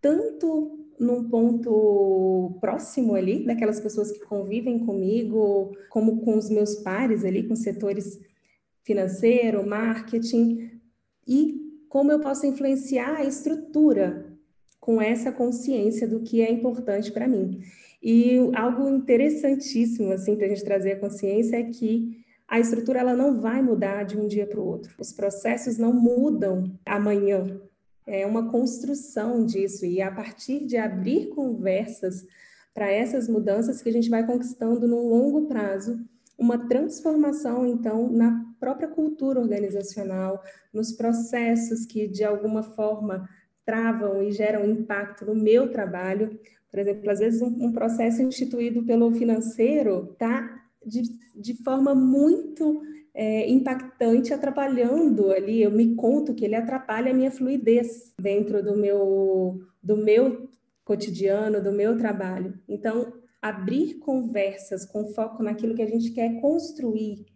tanto 0.00 0.86
num 0.98 1.28
ponto 1.28 2.56
próximo 2.60 3.14
ali, 3.14 3.44
daquelas 3.44 3.80
pessoas 3.80 4.10
que 4.10 4.20
convivem 4.20 4.78
comigo, 4.78 5.76
como 5.90 6.20
com 6.22 6.38
os 6.38 6.48
meus 6.48 6.76
pares 6.76 7.24
ali, 7.24 7.46
com 7.46 7.54
setores 7.54 8.18
financeiro, 8.82 9.66
marketing, 9.66 10.75
e 11.26 11.66
como 11.88 12.12
eu 12.12 12.20
posso 12.20 12.46
influenciar 12.46 13.16
a 13.16 13.24
estrutura 13.24 14.26
com 14.80 15.00
essa 15.00 15.32
consciência 15.32 16.06
do 16.06 16.20
que 16.20 16.40
é 16.40 16.50
importante 16.50 17.10
para 17.10 17.26
mim. 17.26 17.60
E 18.02 18.38
algo 18.54 18.88
interessantíssimo 18.88 20.12
assim 20.12 20.36
para 20.36 20.46
a 20.46 20.48
gente 20.48 20.64
trazer 20.64 20.92
a 20.92 21.00
consciência 21.00 21.56
é 21.56 21.64
que 21.64 22.24
a 22.46 22.60
estrutura 22.60 23.00
ela 23.00 23.16
não 23.16 23.40
vai 23.40 23.60
mudar 23.60 24.04
de 24.04 24.16
um 24.16 24.28
dia 24.28 24.46
para 24.46 24.60
o 24.60 24.66
outro. 24.66 24.94
Os 24.98 25.12
processos 25.12 25.78
não 25.78 25.92
mudam 25.92 26.78
amanhã. 26.84 27.60
É 28.06 28.24
uma 28.24 28.48
construção 28.48 29.44
disso 29.44 29.84
e 29.84 30.00
a 30.00 30.12
partir 30.12 30.64
de 30.64 30.76
abrir 30.76 31.30
conversas 31.30 32.24
para 32.72 32.88
essas 32.88 33.28
mudanças 33.28 33.82
que 33.82 33.88
a 33.88 33.92
gente 33.92 34.08
vai 34.08 34.24
conquistando 34.24 34.86
no 34.86 35.08
longo 35.08 35.46
prazo 35.48 35.98
uma 36.38 36.68
transformação 36.68 37.66
então 37.66 38.12
na 38.12 38.44
própria 38.58 38.88
cultura 38.88 39.40
organizacional, 39.40 40.42
nos 40.72 40.92
processos 40.92 41.86
que 41.86 42.06
de 42.06 42.24
alguma 42.24 42.62
forma 42.62 43.28
travam 43.64 44.22
e 44.22 44.30
geram 44.30 44.64
impacto 44.64 45.24
no 45.24 45.34
meu 45.34 45.70
trabalho. 45.70 46.38
Por 46.70 46.78
exemplo, 46.78 47.10
às 47.10 47.18
vezes 47.18 47.42
um, 47.42 47.66
um 47.66 47.72
processo 47.72 48.22
instituído 48.22 48.84
pelo 48.84 49.12
financeiro 49.12 50.10
está 50.12 50.62
de, 50.84 51.02
de 51.34 51.54
forma 51.62 51.94
muito 51.94 52.82
é, 53.12 53.48
impactante, 53.50 54.32
atrapalhando 54.32 55.32
ali. 55.32 55.62
Eu 55.62 55.70
me 55.70 55.94
conto 55.94 56.34
que 56.34 56.44
ele 56.44 56.54
atrapalha 56.54 57.10
a 57.10 57.14
minha 57.14 57.30
fluidez 57.30 58.12
dentro 58.20 58.62
do 58.62 58.76
meu, 58.76 59.60
do 59.82 59.96
meu 59.96 60.48
cotidiano, 60.84 61.62
do 61.62 61.72
meu 61.72 61.96
trabalho. 61.96 62.54
Então, 62.68 63.12
abrir 63.40 63.94
conversas 63.94 64.84
com 64.84 65.08
foco 65.08 65.42
naquilo 65.42 65.74
que 65.74 65.82
a 65.82 65.88
gente 65.88 66.10
quer 66.10 66.40
construir, 66.40 67.26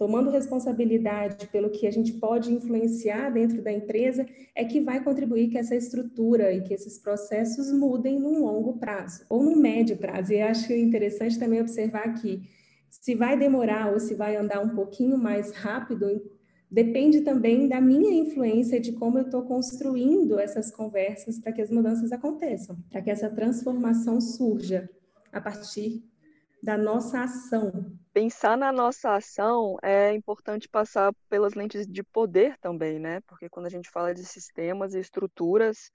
tomando 0.00 0.30
responsabilidade 0.30 1.46
pelo 1.48 1.68
que 1.68 1.86
a 1.86 1.90
gente 1.90 2.14
pode 2.14 2.50
influenciar 2.50 3.28
dentro 3.28 3.60
da 3.60 3.70
empresa, 3.70 4.26
é 4.54 4.64
que 4.64 4.80
vai 4.80 5.04
contribuir 5.04 5.50
que 5.50 5.58
essa 5.58 5.76
estrutura 5.76 6.54
e 6.54 6.62
que 6.62 6.72
esses 6.72 6.98
processos 6.98 7.70
mudem 7.70 8.18
num 8.18 8.42
longo 8.42 8.78
prazo 8.78 9.26
ou 9.28 9.42
num 9.42 9.56
médio 9.56 9.98
prazo. 9.98 10.32
E 10.32 10.40
acho 10.40 10.72
interessante 10.72 11.38
também 11.38 11.60
observar 11.60 12.14
que 12.14 12.40
se 12.88 13.14
vai 13.14 13.38
demorar 13.38 13.92
ou 13.92 14.00
se 14.00 14.14
vai 14.14 14.36
andar 14.36 14.60
um 14.60 14.70
pouquinho 14.70 15.18
mais 15.18 15.52
rápido, 15.52 16.06
depende 16.70 17.20
também 17.20 17.68
da 17.68 17.78
minha 17.78 18.10
influência 18.10 18.80
de 18.80 18.92
como 18.92 19.18
eu 19.18 19.24
estou 19.24 19.42
construindo 19.42 20.38
essas 20.38 20.70
conversas 20.70 21.38
para 21.38 21.52
que 21.52 21.60
as 21.60 21.70
mudanças 21.70 22.10
aconteçam, 22.10 22.74
para 22.88 23.02
que 23.02 23.10
essa 23.10 23.28
transformação 23.28 24.18
surja 24.18 24.88
a 25.30 25.42
partir 25.42 26.09
da 26.62 26.76
nossa 26.76 27.22
ação. 27.22 27.72
Pensar 28.12 28.56
na 28.56 28.72
nossa 28.72 29.14
ação 29.14 29.76
é 29.82 30.12
importante 30.12 30.68
passar 30.68 31.12
pelas 31.28 31.54
lentes 31.54 31.86
de 31.86 32.02
poder 32.02 32.58
também, 32.58 32.98
né? 32.98 33.20
Porque 33.22 33.48
quando 33.48 33.66
a 33.66 33.70
gente 33.70 33.90
fala 33.90 34.14
de 34.14 34.24
sistemas 34.24 34.94
e 34.94 35.00
estruturas, 35.00 35.90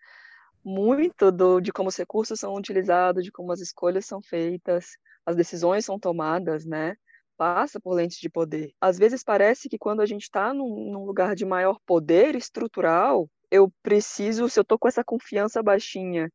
muito 0.63 1.31
do, 1.31 1.59
de 1.59 1.71
como 1.71 1.89
os 1.89 1.97
recursos 1.97 2.39
são 2.39 2.55
utilizados, 2.55 3.23
de 3.23 3.31
como 3.31 3.51
as 3.51 3.59
escolhas 3.59 4.05
são 4.05 4.21
feitas, 4.21 4.97
as 5.25 5.35
decisões 5.35 5.85
são 5.85 5.99
tomadas, 5.99 6.65
né? 6.65 6.95
Passa 7.37 7.79
por 7.79 7.93
lentes 7.93 8.17
de 8.17 8.29
poder. 8.29 8.73
Às 8.79 8.97
vezes 8.97 9.23
parece 9.23 9.69
que 9.69 9.77
quando 9.77 10.01
a 10.01 10.05
gente 10.05 10.23
está 10.23 10.53
num, 10.53 10.91
num 10.91 11.05
lugar 11.05 11.35
de 11.35 11.45
maior 11.45 11.79
poder 11.85 12.35
estrutural, 12.35 13.29
eu 13.51 13.71
preciso, 13.83 14.49
se 14.49 14.59
eu 14.59 14.63
estou 14.63 14.79
com 14.79 14.87
essa 14.87 15.03
confiança 15.03 15.61
baixinha 15.61 16.31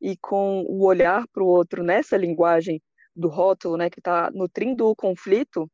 e 0.00 0.16
com 0.16 0.62
o 0.62 0.84
olhar 0.84 1.26
para 1.28 1.42
o 1.42 1.46
outro 1.46 1.82
nessa 1.82 2.16
linguagem 2.16 2.80
do 3.14 3.28
rótulo, 3.28 3.76
né, 3.76 3.88
que 3.88 4.00
está 4.00 4.30
nutrindo 4.32 4.86
o 4.86 4.96
conflito, 4.96 5.70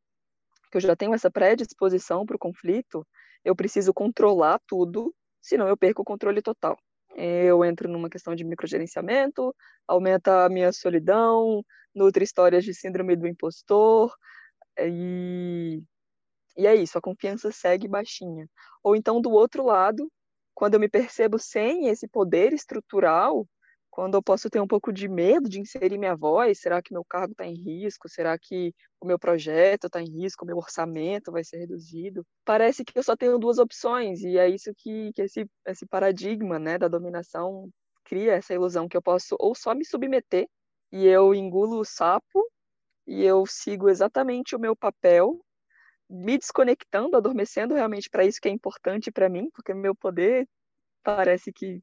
que 0.71 0.77
eu 0.77 0.81
já 0.81 0.95
tenho 0.95 1.15
essa 1.15 1.31
predisposição 1.31 2.25
para 2.25 2.37
o 2.37 2.39
conflito, 2.39 3.07
eu 3.45 3.57
preciso 3.57 3.93
controlar 3.93 4.61
tudo, 4.67 5.15
senão 5.41 5.67
eu 5.67 5.77
perco 5.77 6.03
o 6.03 6.05
controle 6.05 6.43
total. 6.43 6.79
Eu 7.17 7.65
entro 7.65 7.89
numa 7.89 8.09
questão 8.09 8.35
de 8.35 8.45
microgerenciamento, 8.45 9.55
aumenta 9.87 10.45
a 10.45 10.49
minha 10.49 10.73
solidão, 10.73 11.65
nutre 11.95 12.25
histórias 12.25 12.65
de 12.65 12.73
síndrome 12.73 13.17
do 13.17 13.27
impostor, 13.27 14.15
e, 14.79 15.83
e 16.57 16.67
é 16.67 16.75
isso, 16.75 16.97
a 16.97 17.01
confiança 17.01 17.51
segue 17.51 17.89
baixinha. 17.89 18.47
Ou 18.83 18.95
então, 18.95 19.21
do 19.21 19.31
outro 19.31 19.65
lado, 19.65 20.11
quando 20.55 20.75
eu 20.75 20.81
me 20.81 20.89
percebo 20.89 21.39
sem 21.39 21.89
esse 21.89 22.07
poder 22.07 22.53
estrutural, 22.53 23.47
quando 24.01 24.15
eu 24.15 24.23
posso 24.23 24.49
ter 24.49 24.59
um 24.59 24.67
pouco 24.67 24.91
de 24.95 25.07
medo 25.07 25.47
de 25.47 25.61
inserir 25.61 25.99
minha 25.99 26.17
voz, 26.17 26.59
será 26.59 26.81
que 26.81 26.91
meu 26.91 27.05
cargo 27.05 27.33
está 27.33 27.45
em 27.45 27.53
risco? 27.53 28.09
Será 28.09 28.39
que 28.39 28.75
o 28.99 29.05
meu 29.05 29.19
projeto 29.19 29.89
está 29.89 30.01
em 30.01 30.09
risco? 30.09 30.43
O 30.43 30.47
meu 30.47 30.57
orçamento 30.57 31.31
vai 31.31 31.45
ser 31.45 31.59
reduzido? 31.59 32.27
Parece 32.43 32.83
que 32.83 32.99
eu 32.99 33.03
só 33.03 33.15
tenho 33.15 33.39
duas 33.39 33.59
opções 33.59 34.23
e 34.23 34.39
é 34.39 34.49
isso 34.49 34.73
que, 34.75 35.13
que 35.13 35.21
esse, 35.21 35.47
esse 35.67 35.85
paradigma 35.85 36.59
né, 36.59 36.79
da 36.79 36.89
dominação 36.89 37.69
cria 38.03 38.33
essa 38.33 38.55
ilusão 38.55 38.89
que 38.89 38.97
eu 38.97 39.03
posso 39.03 39.37
ou 39.39 39.55
só 39.55 39.75
me 39.75 39.85
submeter 39.85 40.49
e 40.91 41.07
eu 41.07 41.35
engulo 41.35 41.79
o 41.79 41.85
sapo 41.85 42.43
e 43.07 43.23
eu 43.23 43.45
sigo 43.45 43.87
exatamente 43.87 44.57
o 44.57 44.59
meu 44.59 44.75
papel, 44.75 45.39
me 46.09 46.39
desconectando, 46.39 47.19
adormecendo 47.19 47.75
realmente 47.75 48.09
para 48.09 48.25
isso 48.25 48.41
que 48.41 48.49
é 48.49 48.51
importante 48.51 49.13
para 49.13 49.29
mim, 49.29 49.51
porque 49.51 49.75
meu 49.75 49.95
poder 49.95 50.49
parece 51.03 51.53
que 51.53 51.83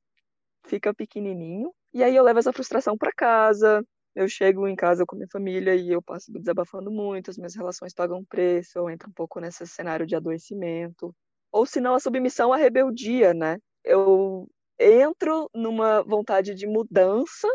fica 0.65 0.91
pequenininho 0.95 1.71
e 1.93 2.03
aí 2.03 2.15
eu 2.15 2.23
levo 2.23 2.39
essa 2.39 2.53
frustração 2.53 2.97
para 2.97 3.11
casa, 3.11 3.83
eu 4.15 4.27
chego 4.27 4.67
em 4.67 4.75
casa 4.75 5.05
com 5.05 5.15
minha 5.15 5.27
família 5.31 5.75
e 5.75 5.91
eu 5.91 6.01
passo 6.01 6.31
desabafando 6.31 6.91
muito, 6.91 7.29
as 7.29 7.37
minhas 7.37 7.55
relações 7.55 7.93
pagam 7.93 8.25
preço, 8.25 8.77
eu 8.77 8.89
entro 8.89 9.09
um 9.09 9.13
pouco 9.13 9.39
nesse 9.39 9.65
cenário 9.67 10.07
de 10.07 10.15
adoecimento. 10.15 11.15
Ou 11.51 11.65
se 11.65 11.79
não, 11.79 11.95
a 11.95 11.99
submissão 11.99 12.51
à 12.51 12.57
rebeldia, 12.57 13.33
né? 13.33 13.57
Eu 13.83 14.49
entro 14.79 15.49
numa 15.53 16.03
vontade 16.03 16.53
de 16.55 16.67
mudança, 16.67 17.47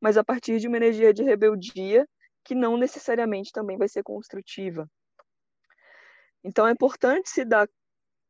mas 0.00 0.16
a 0.16 0.24
partir 0.24 0.58
de 0.58 0.66
uma 0.66 0.76
energia 0.76 1.12
de 1.12 1.22
rebeldia 1.22 2.06
que 2.44 2.54
não 2.54 2.76
necessariamente 2.76 3.52
também 3.52 3.76
vai 3.78 3.88
ser 3.88 4.02
construtiva. 4.02 4.88
Então 6.42 6.66
é 6.66 6.72
importante 6.72 7.30
se 7.30 7.44
dar 7.44 7.68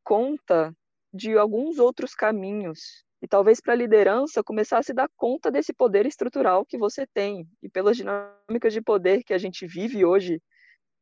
conta 0.03 0.75
de 1.13 1.37
alguns 1.37 1.79
outros 1.79 2.13
caminhos 2.13 3.03
e 3.23 3.27
talvez 3.27 3.61
para 3.61 3.71
a 3.71 3.77
liderança 3.77 4.43
começar 4.43 4.79
a 4.79 4.83
se 4.83 4.93
dar 4.93 5.09
conta 5.15 5.49
desse 5.49 5.73
poder 5.73 6.05
estrutural 6.05 6.65
que 6.65 6.77
você 6.77 7.07
tem 7.07 7.47
e 7.61 7.69
pelas 7.69 7.95
dinâmicas 7.95 8.73
de 8.73 8.81
poder 8.81 9.23
que 9.23 9.33
a 9.33 9.37
gente 9.37 9.65
vive 9.65 10.03
hoje 10.03 10.41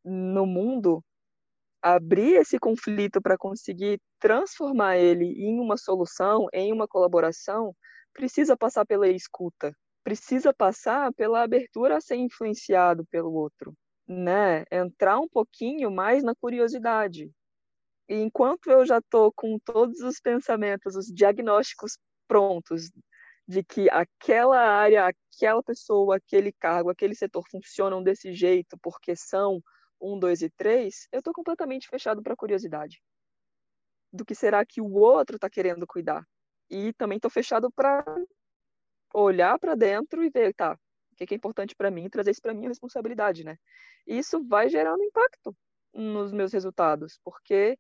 no 0.06 0.46
mundo, 0.46 1.04
abrir 1.82 2.36
esse 2.36 2.60
conflito 2.60 3.20
para 3.20 3.40
conseguir 3.40 4.00
transformar 4.20 4.98
ele 4.98 5.34
em 5.36 5.60
uma 5.60 5.78
solução, 5.78 6.46
em 6.54 6.72
uma 6.72 6.88
colaboração, 6.88 7.76
precisa 8.14 8.56
passar 8.56 8.86
pela 8.86 9.08
escuta, 9.08 9.76
precisa 10.04 10.54
passar 10.54 11.12
pela 11.14 11.42
abertura 11.42 11.98
a 11.98 12.02
ser 12.02 12.18
influenciado 12.18 13.04
pelo 13.08 13.34
outro, 13.34 13.74
né? 14.08 14.64
Entrar 14.72 15.20
um 15.20 15.28
pouquinho 15.28 15.90
mais 15.90 16.24
na 16.24 16.36
curiosidade. 16.36 17.32
E 18.08 18.14
enquanto 18.14 18.70
eu 18.70 18.86
já 18.86 19.00
estou 19.00 19.32
com 19.32 19.58
todos 19.58 20.02
os 20.02 20.20
pensamentos, 20.20 20.96
os 20.96 21.08
diagnósticos 21.08 21.98
prontos 22.32 22.90
de 23.46 23.62
que 23.62 23.90
aquela 23.90 24.58
área, 24.58 25.06
aquela 25.06 25.62
pessoa, 25.62 26.16
aquele 26.16 26.54
cargo, 26.54 26.90
aquele 26.90 27.14
setor 27.14 27.44
funcionam 27.52 28.02
desse 28.02 28.32
jeito 28.34 28.78
porque 28.82 29.18
são 29.18 29.62
um, 30.00 30.18
dois 30.18 30.42
e 30.42 30.50
três, 30.50 31.10
eu 31.12 31.20
estou 31.20 31.34
completamente 31.34 31.90
fechado 31.90 32.24
para 32.24 32.34
curiosidade 32.34 33.02
do 34.14 34.24
que 34.24 34.34
será 34.34 34.66
que 34.66 34.80
o 34.80 34.94
outro 34.94 35.36
está 35.36 35.50
querendo 35.50 35.86
cuidar. 35.86 36.26
E 36.70 36.94
também 36.94 37.18
estou 37.18 37.30
fechado 37.30 37.70
para 37.70 38.06
olhar 39.14 39.60
para 39.60 39.76
dentro 39.76 40.24
e 40.24 40.30
ver, 40.30 40.54
tá, 40.54 40.80
o 41.12 41.16
que 41.18 41.34
é 41.34 41.36
importante 41.36 41.76
para 41.76 41.92
mim, 41.92 42.10
trazer 42.10 42.32
isso 42.32 42.42
para 42.42 42.54
minha 42.54 42.70
responsabilidade, 42.70 43.44
né? 43.44 43.58
E 44.08 44.18
isso 44.18 44.42
vai 44.48 44.70
gerando 44.70 45.04
impacto 45.04 45.54
nos 45.94 46.32
meus 46.32 46.54
resultados, 46.54 47.20
porque 47.26 47.78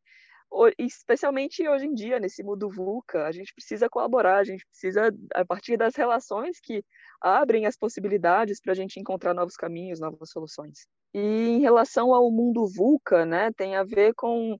especialmente 0.77 1.67
hoje 1.67 1.86
em 1.86 1.93
dia, 1.93 2.20
nesse 2.20 2.43
mundo 2.43 2.70
VUCA, 2.70 3.25
a 3.25 3.31
gente 3.31 3.53
precisa 3.53 3.89
colaborar, 3.89 4.38
a 4.38 4.43
gente 4.43 4.65
precisa, 4.65 5.10
a 5.34 5.46
partir 5.46 5.77
das 5.77 5.96
relações 5.96 6.60
que 6.60 6.84
abrem 7.22 7.65
as 7.65 7.77
possibilidades 7.77 8.60
para 8.60 8.74
a 8.74 8.75
gente 8.75 9.00
encontrar 9.00 9.34
novos 9.34 9.55
caminhos, 9.55 10.00
novas 10.00 10.29
soluções. 10.29 10.88
E 11.13 11.20
em 11.20 11.60
relação 11.60 12.13
ao 12.13 12.29
mundo 12.31 12.67
VUCA, 12.67 13.25
né, 13.25 13.51
tem 13.53 13.75
a 13.75 13.84
ver 13.84 14.13
com 14.13 14.58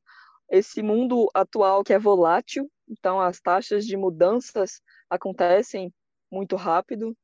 esse 0.50 0.81
mundo 0.81 1.29
atual 1.33 1.83
que 1.83 1.93
é 1.93 2.00
volátil, 2.00 2.69
então 2.88 3.19
as 3.19 3.39
taxas 3.39 3.86
de 3.86 3.95
mudanças 3.95 4.81
acontecem 5.10 5.93
muito 6.31 6.55
rápido, 6.55 7.15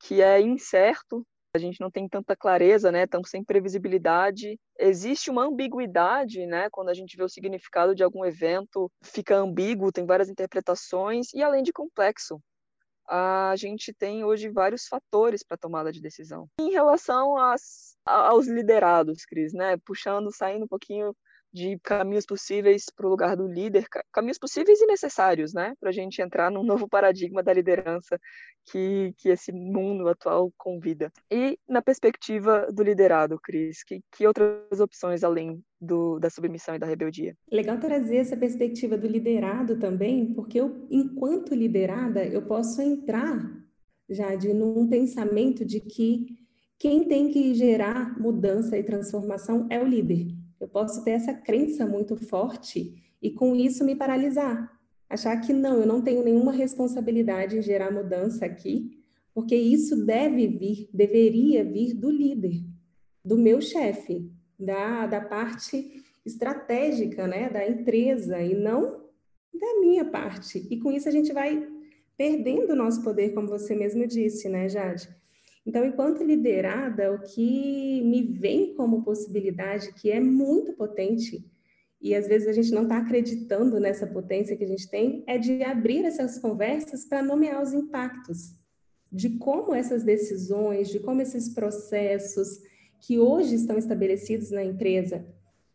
que 0.00 0.22
é 0.22 0.40
incerto, 0.40 1.26
a 1.56 1.58
gente 1.58 1.80
não 1.80 1.90
tem 1.90 2.08
tanta 2.08 2.36
clareza, 2.36 2.92
né? 2.92 3.04
Estamos 3.04 3.30
sem 3.30 3.42
previsibilidade. 3.42 4.58
Existe 4.78 5.30
uma 5.30 5.44
ambiguidade, 5.44 6.46
né? 6.46 6.68
Quando 6.70 6.90
a 6.90 6.94
gente 6.94 7.16
vê 7.16 7.24
o 7.24 7.28
significado 7.28 7.94
de 7.94 8.02
algum 8.02 8.24
evento, 8.24 8.90
fica 9.02 9.36
ambíguo, 9.36 9.92
tem 9.92 10.06
várias 10.06 10.28
interpretações 10.28 11.32
e 11.34 11.42
além 11.42 11.62
de 11.62 11.72
complexo. 11.72 12.40
A 13.08 13.54
gente 13.56 13.92
tem 13.92 14.24
hoje 14.24 14.48
vários 14.48 14.86
fatores 14.86 15.42
para 15.44 15.56
tomada 15.56 15.92
de 15.92 16.00
decisão. 16.00 16.48
Em 16.60 16.72
relação 16.72 17.36
às, 17.36 17.96
aos 18.04 18.48
liderados, 18.48 19.24
Cris, 19.24 19.52
né? 19.52 19.76
Puxando, 19.84 20.34
saindo 20.34 20.64
um 20.64 20.68
pouquinho 20.68 21.14
de 21.52 21.78
caminhos 21.82 22.26
possíveis 22.26 22.84
para 22.94 23.06
o 23.06 23.10
lugar 23.10 23.36
do 23.36 23.46
líder, 23.46 23.86
caminhos 24.12 24.38
possíveis 24.38 24.80
e 24.80 24.86
necessários, 24.86 25.54
né, 25.54 25.74
para 25.80 25.90
a 25.90 25.92
gente 25.92 26.20
entrar 26.20 26.50
num 26.50 26.62
novo 26.86 26.88
paradigma 26.88 27.42
da 27.42 27.52
liderança 27.52 28.18
que, 28.66 29.14
que 29.18 29.28
esse 29.28 29.52
mundo 29.52 30.08
atual 30.08 30.52
convida. 30.56 31.10
E 31.30 31.58
na 31.68 31.80
perspectiva 31.80 32.66
do 32.72 32.82
liderado, 32.82 33.38
Cris, 33.42 33.82
que, 33.84 34.00
que 34.12 34.26
outras 34.26 34.80
opções 34.80 35.22
além 35.22 35.62
do, 35.80 36.18
da 36.18 36.28
submissão 36.28 36.74
e 36.74 36.78
da 36.78 36.86
rebeldia? 36.86 37.34
Legal 37.50 37.78
trazer 37.78 38.16
essa 38.16 38.36
perspectiva 38.36 38.98
do 38.98 39.06
liderado 39.06 39.78
também, 39.78 40.34
porque 40.34 40.60
eu, 40.60 40.86
enquanto 40.90 41.54
liderada, 41.54 42.24
eu 42.24 42.42
posso 42.42 42.82
entrar, 42.82 43.38
já 44.10 44.34
de 44.34 44.52
num 44.52 44.88
pensamento 44.88 45.64
de 45.64 45.80
que 45.80 46.26
quem 46.78 47.08
tem 47.08 47.30
que 47.30 47.54
gerar 47.54 48.18
mudança 48.20 48.76
e 48.76 48.82
transformação 48.82 49.66
é 49.70 49.82
o 49.82 49.86
líder. 49.86 50.35
Eu 50.60 50.68
posso 50.68 51.04
ter 51.04 51.12
essa 51.12 51.34
crença 51.34 51.86
muito 51.86 52.16
forte 52.16 53.02
e 53.20 53.30
com 53.30 53.54
isso 53.54 53.84
me 53.84 53.94
paralisar. 53.94 54.72
Achar 55.08 55.36
que 55.40 55.52
não, 55.52 55.80
eu 55.80 55.86
não 55.86 56.02
tenho 56.02 56.24
nenhuma 56.24 56.52
responsabilidade 56.52 57.56
em 57.56 57.62
gerar 57.62 57.90
mudança 57.90 58.44
aqui, 58.44 58.98
porque 59.32 59.54
isso 59.54 60.04
deve 60.04 60.46
vir, 60.46 60.88
deveria 60.92 61.64
vir 61.64 61.94
do 61.94 62.10
líder, 62.10 62.64
do 63.24 63.36
meu 63.36 63.60
chefe, 63.60 64.30
da, 64.58 65.06
da 65.06 65.20
parte 65.20 66.02
estratégica 66.24 67.26
né, 67.26 67.48
da 67.48 67.68
empresa 67.68 68.40
e 68.40 68.54
não 68.54 69.04
da 69.54 69.80
minha 69.80 70.04
parte. 70.04 70.66
E 70.70 70.78
com 70.78 70.90
isso 70.90 71.08
a 71.08 71.12
gente 71.12 71.32
vai 71.32 71.68
perdendo 72.16 72.72
o 72.72 72.76
nosso 72.76 73.02
poder, 73.02 73.34
como 73.34 73.46
você 73.46 73.74
mesmo 73.74 74.06
disse, 74.06 74.48
né, 74.48 74.68
Jade? 74.68 75.08
Então, 75.66 75.84
enquanto 75.84 76.22
liderada, 76.22 77.12
o 77.12 77.18
que 77.18 78.00
me 78.04 78.22
vem 78.22 78.72
como 78.74 79.02
possibilidade, 79.02 79.92
que 79.94 80.12
é 80.12 80.20
muito 80.20 80.72
potente, 80.74 81.44
e 82.00 82.14
às 82.14 82.28
vezes 82.28 82.46
a 82.46 82.52
gente 82.52 82.70
não 82.70 82.84
está 82.84 82.98
acreditando 82.98 83.80
nessa 83.80 84.06
potência 84.06 84.56
que 84.56 84.62
a 84.62 84.68
gente 84.68 84.88
tem, 84.88 85.24
é 85.26 85.36
de 85.36 85.64
abrir 85.64 86.04
essas 86.04 86.38
conversas 86.38 87.04
para 87.04 87.20
nomear 87.20 87.60
os 87.60 87.72
impactos, 87.72 88.54
de 89.10 89.30
como 89.38 89.74
essas 89.74 90.04
decisões, 90.04 90.88
de 90.88 91.00
como 91.00 91.20
esses 91.20 91.48
processos 91.48 92.60
que 93.00 93.18
hoje 93.18 93.56
estão 93.56 93.76
estabelecidos 93.76 94.52
na 94.52 94.62
empresa 94.62 95.26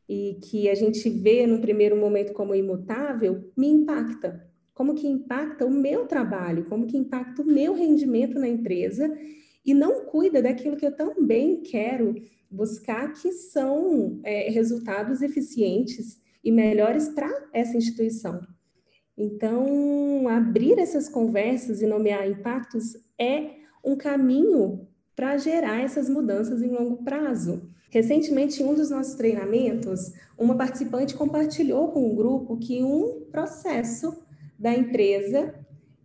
e 0.08 0.38
que 0.42 0.70
a 0.70 0.76
gente 0.76 1.10
vê 1.10 1.46
no 1.46 1.60
primeiro 1.60 1.98
momento 1.98 2.32
como 2.32 2.56
imutável, 2.56 3.52
me 3.58 3.68
impacta. 3.68 4.50
Como 4.74 4.96
que 4.96 5.08
impacta 5.08 5.66
o 5.66 5.70
meu 5.70 6.08
trabalho, 6.08 6.66
como 6.66 6.88
que 6.88 6.98
impacta 6.98 7.42
o 7.42 7.46
meu 7.46 7.74
rendimento 7.74 8.40
na 8.40 8.48
empresa 8.48 9.14
e 9.66 9.74
não 9.74 10.06
cuida 10.06 10.42
daquilo 10.42 10.78
que 10.78 10.86
eu 10.86 10.96
também 10.96 11.62
quero 11.62 12.16
buscar, 12.50 13.14
que 13.14 13.32
são 13.32 14.20
é, 14.24 14.50
resultados 14.50 15.22
eficientes 15.22 16.20
e 16.44 16.52
melhores 16.52 17.10
para 17.10 17.30
essa 17.54 17.78
instituição. 17.78 18.42
Então, 19.18 20.28
abrir 20.28 20.80
essas 20.80 21.08
conversas 21.08 21.82
e 21.82 21.86
nomear 21.86 22.28
impactos 22.28 22.98
é 23.20 23.52
um 23.84 23.96
caminho 23.96 24.88
para 25.16 25.38
gerar 25.38 25.82
essas 25.82 26.10
mudanças 26.10 26.62
em 26.62 26.70
longo 26.70 27.04
prazo. 27.04 27.70
Recentemente, 27.90 28.64
em 28.64 28.66
um 28.66 28.74
dos 28.74 28.90
nossos 28.90 29.16
treinamentos, 29.16 30.14
uma 30.38 30.58
participante 30.58 31.14
compartilhou 31.14 31.90
com 31.90 32.10
o 32.10 32.16
grupo 32.16 32.58
que 32.58 32.82
um 32.84 33.26
processo 33.30 34.24
da 34.58 34.74
empresa 34.74 35.54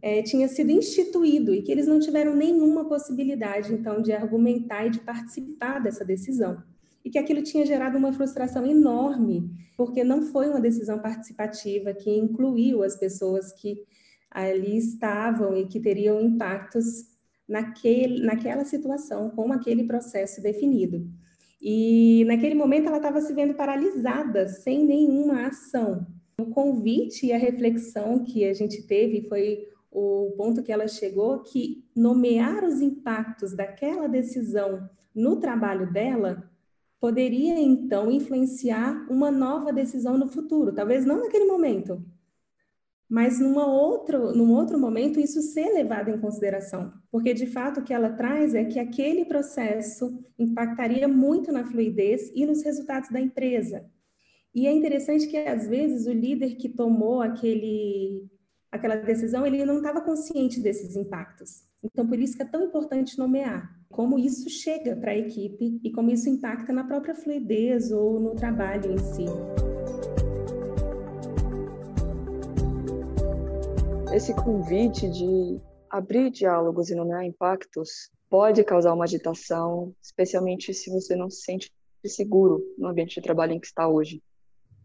é, 0.03 0.23
tinha 0.23 0.49
sido 0.49 0.71
instituído 0.71 1.55
e 1.55 1.63
que 1.63 1.73
eles 1.73 1.87
não 1.87 1.99
tiveram 1.99 2.35
nenhuma 2.35 2.85
possibilidade, 2.89 3.73
então, 3.73 4.03
de 4.03 4.13
argumentar 4.13 4.87
e 4.87 4.91
de 4.91 5.01
participar 5.01 5.81
dessa 5.81 6.05
decisão. 6.05 6.63
E 7.05 7.11
que 7.11 7.19
aquilo 7.19 7.43
tinha 7.43 7.65
gerado 7.65 7.97
uma 7.97 8.13
frustração 8.13 8.67
enorme, 8.67 9.51
porque 9.77 10.03
não 10.05 10.23
foi 10.23 10.49
uma 10.49 10.61
decisão 10.61 10.99
participativa 10.99 11.95
que 11.95 12.11
incluiu 12.11 12.83
as 12.83 12.97
pessoas 12.97 13.53
que 13.53 13.85
ali 14.31 14.77
estavam 14.77 15.57
e 15.57 15.67
que 15.67 15.81
teriam 15.81 16.21
impactos 16.21 17.17
naquele, 17.49 18.25
naquela 18.25 18.65
situação, 18.65 19.31
com 19.31 19.53
aquele 19.53 19.85
processo 19.85 20.43
definido. 20.43 21.09
E 21.61 22.25
naquele 22.27 22.55
momento 22.55 22.89
ela 22.89 22.99
estava 22.99 23.21
se 23.21 23.33
vendo 23.33 23.55
paralisada, 23.55 24.49
sem 24.49 24.85
nenhuma 24.85 25.47
ação. 25.47 26.07
O 26.39 26.47
convite 26.47 27.27
e 27.27 27.33
a 27.33 27.39
reflexão 27.39 28.23
que 28.25 28.45
a 28.45 28.53
gente 28.53 28.83
teve 28.83 29.27
foi 29.29 29.67
o 29.99 30.33
ponto 30.33 30.63
que 30.63 30.71
ela 30.71 30.87
chegou 30.87 31.39
que 31.39 31.83
nomear 31.97 32.63
os 32.63 32.83
impactos 32.83 33.55
daquela 33.55 34.07
decisão 34.07 34.91
no 35.15 35.37
trabalho 35.37 35.91
dela 35.91 36.51
poderia 37.01 37.59
então 37.59 38.11
influenciar 38.11 39.07
uma 39.11 39.31
nova 39.31 39.73
decisão 39.73 40.19
no 40.19 40.27
futuro, 40.27 40.75
talvez 40.75 41.07
não 41.07 41.21
naquele 41.21 41.47
momento, 41.47 42.05
mas 43.09 43.41
numa 43.41 43.67
outro, 43.67 44.37
num 44.37 44.53
outro 44.53 44.79
momento 44.79 45.19
isso 45.19 45.41
ser 45.41 45.73
levado 45.73 46.11
em 46.11 46.21
consideração, 46.21 46.93
porque 47.11 47.33
de 47.33 47.47
fato 47.47 47.81
o 47.81 47.83
que 47.83 47.95
ela 47.95 48.11
traz 48.11 48.55
é 48.55 48.65
que 48.65 48.79
aquele 48.79 49.25
processo 49.25 50.23
impactaria 50.39 51.09
muito 51.09 51.51
na 51.51 51.65
fluidez 51.65 52.31
e 52.35 52.45
nos 52.45 52.63
resultados 52.63 53.09
da 53.09 53.21
empresa. 53.21 53.87
E 54.55 54.67
é 54.67 54.73
interessante 54.73 55.27
que 55.27 55.39
às 55.39 55.67
vezes 55.67 56.07
o 56.07 56.13
líder 56.13 56.57
que 56.57 56.69
tomou 56.69 57.23
aquele 57.23 58.29
aquela 58.71 58.97
decisão, 58.97 59.47
ele 59.47 59.65
não 59.65 59.79
estava 59.79 60.01
consciente 60.01 60.61
desses 60.61 60.97
impactos. 60.97 61.65
Então, 61.83 62.07
por 62.07 62.19
isso 62.19 62.37
que 62.37 62.43
é 62.43 62.47
tão 62.47 62.65
importante 62.65 63.19
nomear 63.19 63.75
como 63.89 64.19
isso 64.19 64.51
chega 64.51 64.97
para 64.97 65.13
a 65.13 65.17
equipe 65.17 65.81
e 65.83 65.91
como 65.93 66.11
isso 66.11 66.29
impacta 66.29 66.73
na 66.73 66.85
própria 66.85 67.15
fluidez 67.15 67.91
ou 67.91 68.21
no 68.21 68.35
trabalho 68.35 68.93
em 68.93 68.99
si. 68.99 69.25
Esse 74.13 74.35
convite 74.35 75.09
de 75.09 75.61
abrir 75.91 76.31
diálogos 76.31 76.91
e 76.91 76.95
nomear 76.95 77.25
impactos 77.25 78.11
pode 78.29 78.65
causar 78.65 78.93
uma 78.93 79.05
agitação, 79.05 79.95
especialmente 80.03 80.75
se 80.75 80.91
você 80.91 81.15
não 81.15 81.31
se 81.31 81.43
sente 81.43 81.73
seguro 82.05 82.63
no 82.79 82.89
ambiente 82.89 83.17
de 83.17 83.23
trabalho 83.23 83.53
em 83.53 83.61
que 83.61 83.67
está 83.67 83.89
hoje 83.89 84.23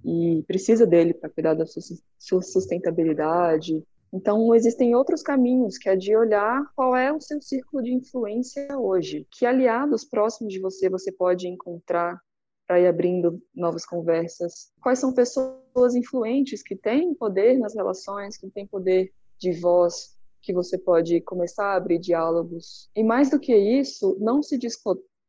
e 0.04 0.44
precisa 0.48 0.86
dele 0.86 1.14
para 1.14 1.30
cuidar 1.30 1.54
da 1.54 1.66
sua 1.66 2.42
sustentabilidade. 2.42 3.84
Então, 4.14 4.54
existem 4.54 4.94
outros 4.94 5.22
caminhos, 5.22 5.78
que 5.78 5.88
é 5.88 5.96
de 5.96 6.16
olhar 6.16 6.66
qual 6.76 6.96
é 6.96 7.14
o 7.14 7.22
seu 7.22 7.42
círculo 7.42 7.82
de 7.82 7.94
influência 7.94 8.78
hoje, 8.78 9.26
que 9.32 9.46
aliados 9.46 10.04
próximos 10.04 10.52
de 10.52 10.60
você 10.60 10.90
você 10.90 11.12
pode 11.12 11.48
encontrar 11.48 12.20
para 12.68 12.80
ir 12.80 12.88
abrindo 12.88 13.42
novas 13.56 13.86
conversas. 13.86 14.72
Quais 14.82 15.00
são 15.00 15.14
pessoas 15.14 15.96
influentes 15.96 16.62
que 16.62 16.76
têm 16.76 17.14
poder 17.14 17.58
nas 17.58 17.76
relações, 17.76 18.38
que 18.38 18.50
têm 18.50 18.68
poder 18.68 19.12
de 19.38 19.54
voz, 19.54 20.16
que 20.42 20.54
você 20.54 20.78
pode 20.78 21.22
começar 21.22 21.66
a 21.66 21.76
abrir 21.76 22.00
diálogos. 22.00 22.90
E 22.96 23.04
mais 23.04 23.30
do 23.30 23.40
que 23.40 23.56
isso, 23.56 24.18
não 24.20 24.42
se 24.42 24.58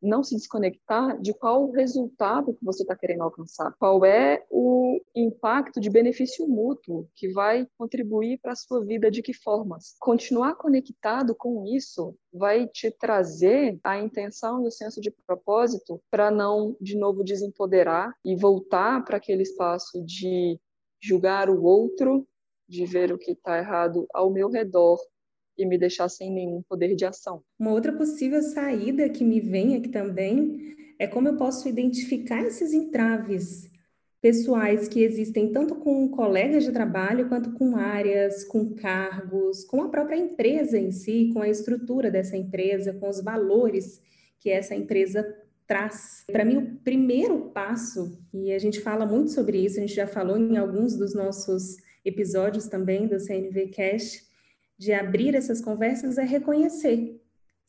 não 0.02 0.22
se 0.24 0.34
desconectar 0.34 1.20
de 1.20 1.32
qual 1.32 1.64
o 1.64 1.70
resultado 1.70 2.52
que 2.54 2.64
você 2.64 2.82
está 2.82 2.96
querendo 2.96 3.22
alcançar, 3.22 3.72
qual 3.78 4.04
é 4.04 4.44
o 4.50 5.00
impacto 5.14 5.80
de 5.80 5.88
benefício 5.88 6.46
mútuo 6.48 7.08
que 7.14 7.32
vai 7.32 7.66
contribuir 7.78 8.38
para 8.42 8.52
a 8.52 8.56
sua 8.56 8.84
vida, 8.84 9.10
de 9.10 9.22
que 9.22 9.32
formas. 9.32 9.94
Continuar 10.00 10.56
conectado 10.56 11.34
com 11.34 11.64
isso 11.66 12.16
vai 12.32 12.66
te 12.66 12.90
trazer 12.90 13.78
a 13.84 13.98
intenção 13.98 14.64
e 14.64 14.66
o 14.66 14.72
senso 14.72 15.00
de 15.00 15.10
propósito 15.26 16.02
para 16.10 16.30
não, 16.30 16.76
de 16.80 16.96
novo, 16.96 17.22
desempoderar 17.22 18.12
e 18.24 18.34
voltar 18.34 19.04
para 19.04 19.18
aquele 19.18 19.42
espaço 19.42 20.04
de 20.04 20.58
julgar 21.00 21.48
o 21.48 21.62
outro, 21.62 22.26
de 22.68 22.86
ver 22.86 23.12
o 23.12 23.18
que 23.18 23.32
está 23.32 23.58
errado 23.58 24.06
ao 24.12 24.30
meu 24.30 24.48
redor 24.48 24.98
e 25.56 25.66
me 25.66 25.78
deixar 25.78 26.08
sem 26.08 26.30
nenhum 26.30 26.62
poder 26.62 26.94
de 26.94 27.04
ação. 27.04 27.42
Uma 27.58 27.72
outra 27.72 27.92
possível 27.92 28.42
saída 28.42 29.08
que 29.08 29.24
me 29.24 29.40
vem 29.40 29.76
aqui 29.76 29.88
também 29.88 30.74
é 30.98 31.06
como 31.06 31.28
eu 31.28 31.36
posso 31.36 31.68
identificar 31.68 32.42
esses 32.42 32.72
entraves 32.72 33.70
pessoais 34.20 34.86
que 34.86 35.02
existem 35.02 35.50
tanto 35.50 35.74
com 35.74 36.08
colegas 36.08 36.62
de 36.62 36.70
trabalho 36.70 37.28
quanto 37.28 37.52
com 37.54 37.76
áreas, 37.76 38.44
com 38.44 38.72
cargos, 38.72 39.64
com 39.64 39.82
a 39.82 39.88
própria 39.88 40.16
empresa 40.16 40.78
em 40.78 40.92
si, 40.92 41.30
com 41.32 41.42
a 41.42 41.48
estrutura 41.48 42.08
dessa 42.08 42.36
empresa, 42.36 42.92
com 42.92 43.08
os 43.08 43.20
valores 43.20 44.00
que 44.38 44.48
essa 44.48 44.76
empresa 44.76 45.26
traz. 45.66 46.24
Para 46.30 46.44
mim, 46.44 46.56
o 46.56 46.76
primeiro 46.84 47.50
passo, 47.50 48.16
e 48.32 48.52
a 48.52 48.58
gente 48.60 48.80
fala 48.80 49.04
muito 49.04 49.32
sobre 49.32 49.58
isso, 49.58 49.78
a 49.78 49.80
gente 49.80 49.94
já 49.94 50.06
falou 50.06 50.38
em 50.38 50.56
alguns 50.56 50.96
dos 50.96 51.14
nossos 51.14 51.76
episódios 52.04 52.68
também 52.68 53.08
do 53.08 53.18
CNV 53.18 53.68
Cast, 53.68 54.22
de 54.78 54.92
abrir 54.92 55.34
essas 55.34 55.60
conversas 55.60 56.18
é 56.18 56.24
reconhecer. 56.24 57.20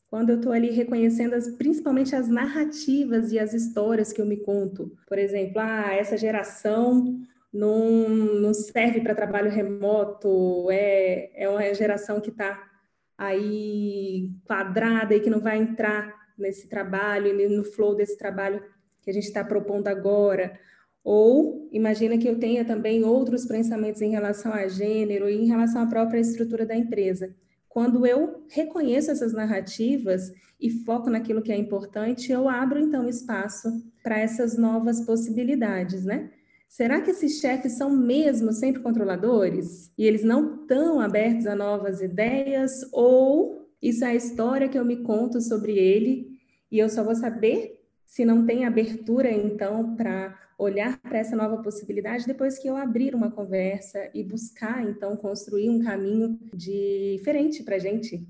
Quando 0.08 0.30
eu 0.30 0.36
estou 0.36 0.52
ali 0.52 0.70
reconhecendo 0.70 1.34
as, 1.34 1.48
principalmente 1.48 2.14
as 2.14 2.28
narrativas 2.28 3.32
e 3.32 3.38
as 3.38 3.52
histórias 3.52 4.12
que 4.12 4.20
eu 4.20 4.26
me 4.26 4.36
conto. 4.36 4.92
Por 5.08 5.18
exemplo, 5.18 5.60
ah, 5.60 5.92
essa 5.92 6.16
geração 6.16 7.20
não, 7.52 8.08
não 8.08 8.54
serve 8.54 9.00
para 9.00 9.14
trabalho 9.14 9.50
remoto, 9.50 10.70
é, 10.70 11.30
é 11.34 11.48
uma 11.48 11.72
geração 11.74 12.20
que 12.20 12.30
está 12.30 12.70
aí 13.16 14.30
quadrada 14.44 15.14
e 15.14 15.20
que 15.20 15.30
não 15.30 15.40
vai 15.40 15.58
entrar 15.58 16.12
nesse 16.36 16.68
trabalho, 16.68 17.32
no 17.50 17.64
flow 17.64 17.94
desse 17.94 18.18
trabalho 18.18 18.62
que 19.00 19.10
a 19.10 19.12
gente 19.12 19.26
está 19.26 19.44
propondo 19.44 19.86
agora. 19.88 20.58
Ou 21.04 21.68
imagina 21.70 22.16
que 22.16 22.26
eu 22.26 22.38
tenha 22.38 22.64
também 22.64 23.04
outros 23.04 23.44
pensamentos 23.44 24.00
em 24.00 24.10
relação 24.10 24.52
a 24.52 24.66
gênero 24.66 25.28
e 25.28 25.36
em 25.36 25.46
relação 25.46 25.82
à 25.82 25.86
própria 25.86 26.18
estrutura 26.18 26.64
da 26.64 26.74
empresa. 26.74 27.36
Quando 27.68 28.06
eu 28.06 28.44
reconheço 28.48 29.10
essas 29.10 29.34
narrativas 29.34 30.32
e 30.58 30.70
foco 30.70 31.10
naquilo 31.10 31.42
que 31.42 31.52
é 31.52 31.56
importante, 31.56 32.32
eu 32.32 32.48
abro 32.48 32.78
então 32.78 33.06
espaço 33.06 33.68
para 34.02 34.18
essas 34.18 34.56
novas 34.56 35.04
possibilidades, 35.04 36.04
né? 36.04 36.30
Será 36.68 37.00
que 37.00 37.10
esses 37.10 37.38
chefes 37.38 37.72
são 37.72 37.90
mesmo 37.90 38.52
sempre 38.52 38.82
controladores? 38.82 39.92
E 39.98 40.04
eles 40.06 40.24
não 40.24 40.62
estão 40.62 41.00
abertos 41.00 41.46
a 41.46 41.54
novas 41.54 42.00
ideias? 42.00 42.72
Ou 42.92 43.68
isso 43.80 44.04
é 44.04 44.08
a 44.08 44.14
história 44.14 44.68
que 44.68 44.78
eu 44.78 44.84
me 44.84 45.02
conto 45.02 45.40
sobre 45.40 45.78
ele 45.78 46.38
e 46.72 46.78
eu 46.78 46.88
só 46.88 47.04
vou 47.04 47.14
saber 47.14 47.83
se 48.14 48.24
não 48.24 48.46
tem 48.46 48.64
abertura, 48.64 49.28
então, 49.28 49.96
para 49.96 50.38
olhar 50.56 51.00
para 51.02 51.18
essa 51.18 51.34
nova 51.34 51.60
possibilidade 51.60 52.28
depois 52.28 52.56
que 52.56 52.68
eu 52.68 52.76
abrir 52.76 53.12
uma 53.12 53.28
conversa 53.28 54.08
e 54.14 54.22
buscar, 54.22 54.88
então, 54.88 55.16
construir 55.16 55.68
um 55.68 55.82
caminho 55.82 56.38
diferente 56.54 57.64
para 57.64 57.74
a 57.74 57.78
gente, 57.80 58.24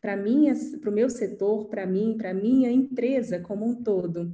para 0.00 0.16
o 0.16 0.90
meu 0.90 1.10
setor, 1.10 1.68
para 1.68 1.84
mim, 1.84 2.16
para 2.16 2.32
minha 2.32 2.70
empresa 2.70 3.38
como 3.38 3.66
um 3.66 3.74
todo 3.82 4.32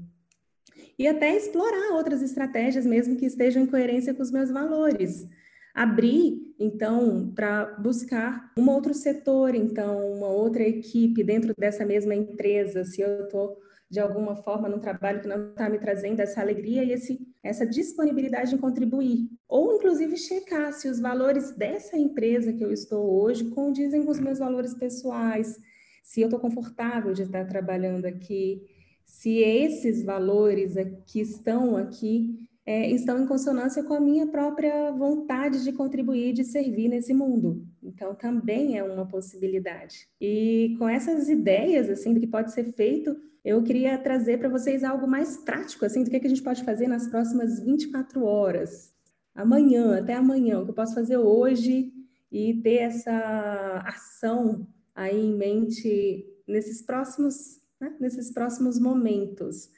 e 0.96 1.08
até 1.08 1.36
explorar 1.36 1.96
outras 1.96 2.22
estratégias, 2.22 2.86
mesmo 2.86 3.16
que 3.16 3.26
estejam 3.26 3.64
em 3.64 3.66
coerência 3.66 4.14
com 4.14 4.22
os 4.22 4.30
meus 4.30 4.52
valores. 4.52 5.28
Abrir, 5.74 6.54
então, 6.60 7.32
para 7.34 7.74
buscar 7.80 8.52
um 8.56 8.70
outro 8.70 8.94
setor, 8.94 9.52
então, 9.56 10.12
uma 10.12 10.28
outra 10.28 10.62
equipe 10.62 11.24
dentro 11.24 11.52
dessa 11.58 11.84
mesma 11.84 12.14
empresa, 12.14 12.84
se 12.84 13.00
eu 13.00 13.24
estou 13.24 13.65
de 13.88 14.00
alguma 14.00 14.34
forma 14.34 14.68
num 14.68 14.80
trabalho 14.80 15.20
que 15.20 15.28
não 15.28 15.50
está 15.50 15.68
me 15.68 15.78
trazendo 15.78 16.20
essa 16.20 16.40
alegria 16.40 16.82
e 16.82 16.92
esse, 16.92 17.18
essa 17.42 17.64
disponibilidade 17.64 18.54
em 18.54 18.58
contribuir. 18.58 19.28
Ou, 19.48 19.76
inclusive, 19.76 20.16
checar 20.16 20.72
se 20.72 20.88
os 20.88 20.98
valores 20.98 21.52
dessa 21.56 21.96
empresa 21.96 22.52
que 22.52 22.64
eu 22.64 22.72
estou 22.72 23.22
hoje 23.22 23.44
condizem 23.50 24.04
com 24.04 24.10
os 24.10 24.18
meus 24.18 24.38
valores 24.38 24.74
pessoais, 24.74 25.56
se 26.02 26.20
eu 26.20 26.26
estou 26.26 26.40
confortável 26.40 27.12
de 27.12 27.22
estar 27.22 27.46
trabalhando 27.46 28.06
aqui, 28.06 28.62
se 29.04 29.38
esses 29.38 30.04
valores 30.04 30.74
que 31.06 31.20
estão 31.20 31.76
aqui 31.76 32.48
é, 32.66 32.90
estão 32.90 33.22
em 33.22 33.26
consonância 33.28 33.84
com 33.84 33.94
a 33.94 34.00
minha 34.00 34.26
própria 34.26 34.90
vontade 34.90 35.62
de 35.62 35.72
contribuir, 35.72 36.32
de 36.32 36.44
servir 36.44 36.88
nesse 36.88 37.14
mundo. 37.14 37.64
Então, 37.80 38.12
também 38.12 38.76
é 38.76 38.82
uma 38.82 39.06
possibilidade. 39.06 40.08
E 40.20 40.74
com 40.76 40.88
essas 40.88 41.28
ideias, 41.28 41.88
assim, 41.88 42.12
do 42.12 42.18
que 42.18 42.26
pode 42.26 42.52
ser 42.52 42.72
feito, 42.72 43.16
eu 43.46 43.62
queria 43.62 43.96
trazer 43.96 44.40
para 44.40 44.48
vocês 44.48 44.82
algo 44.82 45.06
mais 45.06 45.36
prático, 45.36 45.84
assim, 45.84 46.02
do 46.02 46.10
que, 46.10 46.18
que 46.18 46.26
a 46.26 46.28
gente 46.28 46.42
pode 46.42 46.64
fazer 46.64 46.88
nas 46.88 47.06
próximas 47.06 47.60
24 47.60 48.24
horas. 48.24 48.92
Amanhã, 49.32 50.00
até 50.00 50.14
amanhã, 50.14 50.58
o 50.58 50.64
que 50.64 50.72
eu 50.72 50.74
posso 50.74 50.96
fazer 50.96 51.16
hoje 51.16 51.92
e 52.30 52.60
ter 52.60 52.78
essa 52.78 53.84
ação 53.86 54.66
aí 54.92 55.16
em 55.16 55.36
mente 55.36 56.26
nesses 56.44 56.82
próximos 56.82 57.60
né, 57.80 57.94
nesses 58.00 58.32
próximos 58.32 58.80
momentos. 58.80 59.70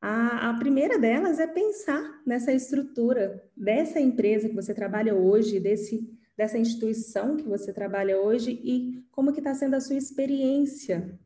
A, 0.00 0.50
a, 0.50 0.54
primeira 0.54 0.96
delas 0.96 1.40
é 1.40 1.46
pensar 1.48 2.22
nessa 2.24 2.52
estrutura 2.52 3.42
dessa 3.56 3.98
empresa 3.98 4.48
que 4.48 4.54
você 4.54 4.72
trabalha 4.72 5.16
hoje, 5.16 5.58
desse, 5.58 6.08
dessa 6.36 6.56
instituição 6.56 7.36
que 7.36 7.48
você 7.48 7.72
trabalha 7.72 8.20
hoje 8.20 8.60
e 8.62 9.04
como 9.10 9.32
que 9.32 9.40
está 9.40 9.56
sendo 9.56 9.74
a 9.74 9.80
sua 9.80 9.96
experiência 9.96 11.18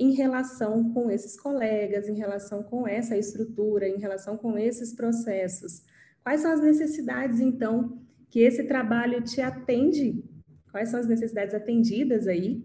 em 0.00 0.12
relação 0.14 0.92
com 0.92 1.10
esses 1.10 1.38
colegas, 1.38 2.08
em 2.08 2.16
relação 2.16 2.62
com 2.62 2.88
essa 2.88 3.16
estrutura, 3.16 3.86
em 3.86 3.98
relação 3.98 4.36
com 4.36 4.58
esses 4.58 4.94
processos. 4.94 5.82
Quais 6.24 6.40
são 6.40 6.50
as 6.50 6.60
necessidades, 6.60 7.38
então, 7.38 8.00
que 8.28 8.40
esse 8.40 8.64
trabalho 8.64 9.22
te 9.22 9.40
atende? 9.40 10.24
Quais 10.72 10.88
são 10.88 10.98
as 10.98 11.06
necessidades 11.06 11.54
atendidas 11.54 12.26
aí? 12.26 12.64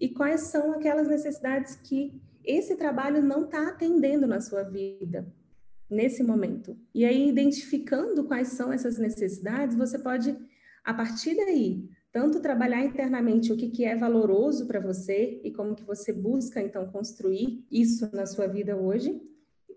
e 0.00 0.08
quais 0.08 0.42
são 0.42 0.72
aquelas 0.72 1.08
necessidades 1.08 1.76
que 1.76 2.20
esse 2.44 2.76
trabalho 2.76 3.22
não 3.22 3.44
está 3.44 3.68
atendendo 3.68 4.26
na 4.26 4.40
sua 4.40 4.62
vida 4.62 5.26
nesse 5.90 6.22
momento. 6.22 6.76
E 6.94 7.04
aí, 7.04 7.28
identificando 7.28 8.24
quais 8.24 8.48
são 8.48 8.72
essas 8.72 8.98
necessidades, 8.98 9.76
você 9.76 9.98
pode, 9.98 10.36
a 10.84 10.94
partir 10.94 11.34
daí, 11.34 11.88
tanto 12.18 12.40
trabalhar 12.40 12.84
internamente 12.84 13.52
o 13.52 13.56
que, 13.56 13.68
que 13.70 13.84
é 13.84 13.94
valoroso 13.94 14.66
para 14.66 14.80
você 14.80 15.40
e 15.44 15.52
como 15.52 15.76
que 15.76 15.84
você 15.84 16.12
busca, 16.12 16.60
então, 16.60 16.90
construir 16.90 17.64
isso 17.70 18.10
na 18.12 18.26
sua 18.26 18.48
vida 18.48 18.76
hoje, 18.76 19.22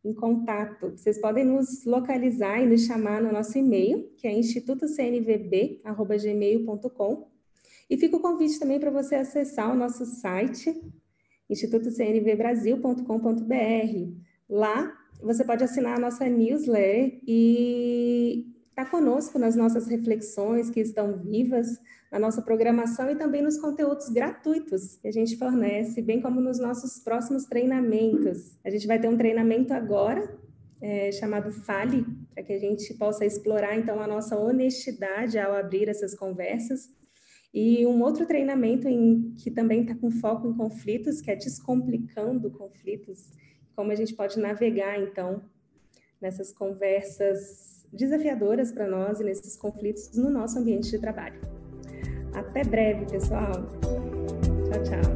em 0.05 0.13
contato. 0.13 0.91
Vocês 0.91 1.21
podem 1.21 1.45
nos 1.45 1.85
localizar 1.85 2.61
e 2.61 2.67
nos 2.67 2.87
chamar 2.87 3.23
no 3.23 3.31
nosso 3.31 3.57
e-mail, 3.57 4.11
que 4.17 4.27
é 4.27 4.33
institutocnvb.gmail.com. 4.33 7.31
E 7.89 7.97
fica 7.97 8.17
o 8.17 8.21
convite 8.21 8.59
também 8.59 8.81
para 8.81 8.91
você 8.91 9.15
acessar 9.15 9.73
o 9.73 9.77
nosso 9.77 10.05
site, 10.05 10.83
institutocnvbrasil.com.br. 11.51 14.15
Lá 14.49 14.97
você 15.23 15.45
pode 15.45 15.63
assinar 15.63 15.97
a 15.97 16.01
nossa 16.01 16.27
newsletter 16.27 17.21
e 17.27 18.47
estar 18.71 18.85
tá 18.85 18.91
conosco 18.91 19.39
nas 19.39 19.55
nossas 19.55 19.87
reflexões 19.87 20.71
que 20.71 20.81
estão 20.81 21.19
vivas 21.19 21.79
na 22.11 22.19
nossa 22.19 22.43
programação 22.43 23.11
e 23.11 23.17
também 23.17 23.43
nos 23.43 23.59
conteúdos 23.59 24.09
gratuitos 24.09 24.97
que 24.97 25.07
a 25.07 25.13
gente 25.13 25.37
fornece, 25.37 26.03
bem 26.03 26.21
como 26.21 26.41
nos 26.41 26.59
nossos 26.59 26.99
próximos 27.01 27.45
treinamentos. 27.45 28.59
A 28.65 28.71
gente 28.71 28.87
vai 28.87 28.99
ter 28.99 29.09
um 29.09 29.17
treinamento 29.17 29.73
agora 29.73 30.39
é, 30.81 31.13
chamado 31.13 31.53
Fale, 31.53 32.05
para 32.35 32.43
que 32.43 32.53
a 32.53 32.59
gente 32.59 32.95
possa 32.95 33.25
explorar 33.25 33.77
então 33.77 34.01
a 34.01 34.07
nossa 34.07 34.37
honestidade 34.37 35.39
ao 35.39 35.55
abrir 35.55 35.89
essas 35.89 36.15
conversas. 36.15 36.89
E 37.53 37.85
um 37.85 38.01
outro 38.03 38.27
treinamento 38.27 38.89
em, 38.89 39.35
que 39.37 39.51
também 39.51 39.83
está 39.83 39.95
com 39.95 40.11
foco 40.11 40.49
em 40.49 40.55
conflitos, 40.55 41.21
que 41.21 41.31
é 41.31 41.37
Descomplicando 41.37 42.51
Conflitos, 42.51 43.31
como 43.75 43.91
a 43.91 43.95
gente 43.95 44.15
pode 44.15 44.39
navegar 44.39 45.01
então 45.01 45.43
nessas 46.21 46.53
conversas 46.53 47.87
desafiadoras 47.93 48.71
para 48.71 48.87
nós 48.87 49.21
e 49.21 49.25
nesses 49.25 49.57
conflitos 49.57 50.17
no 50.17 50.31
nosso 50.31 50.59
ambiente 50.59 50.91
de 50.91 50.99
trabalho. 50.99 51.41
Até 52.33 52.63
breve, 52.63 53.07
pessoal. 53.07 53.51
Tchau, 53.51 54.83
tchau. 54.85 55.10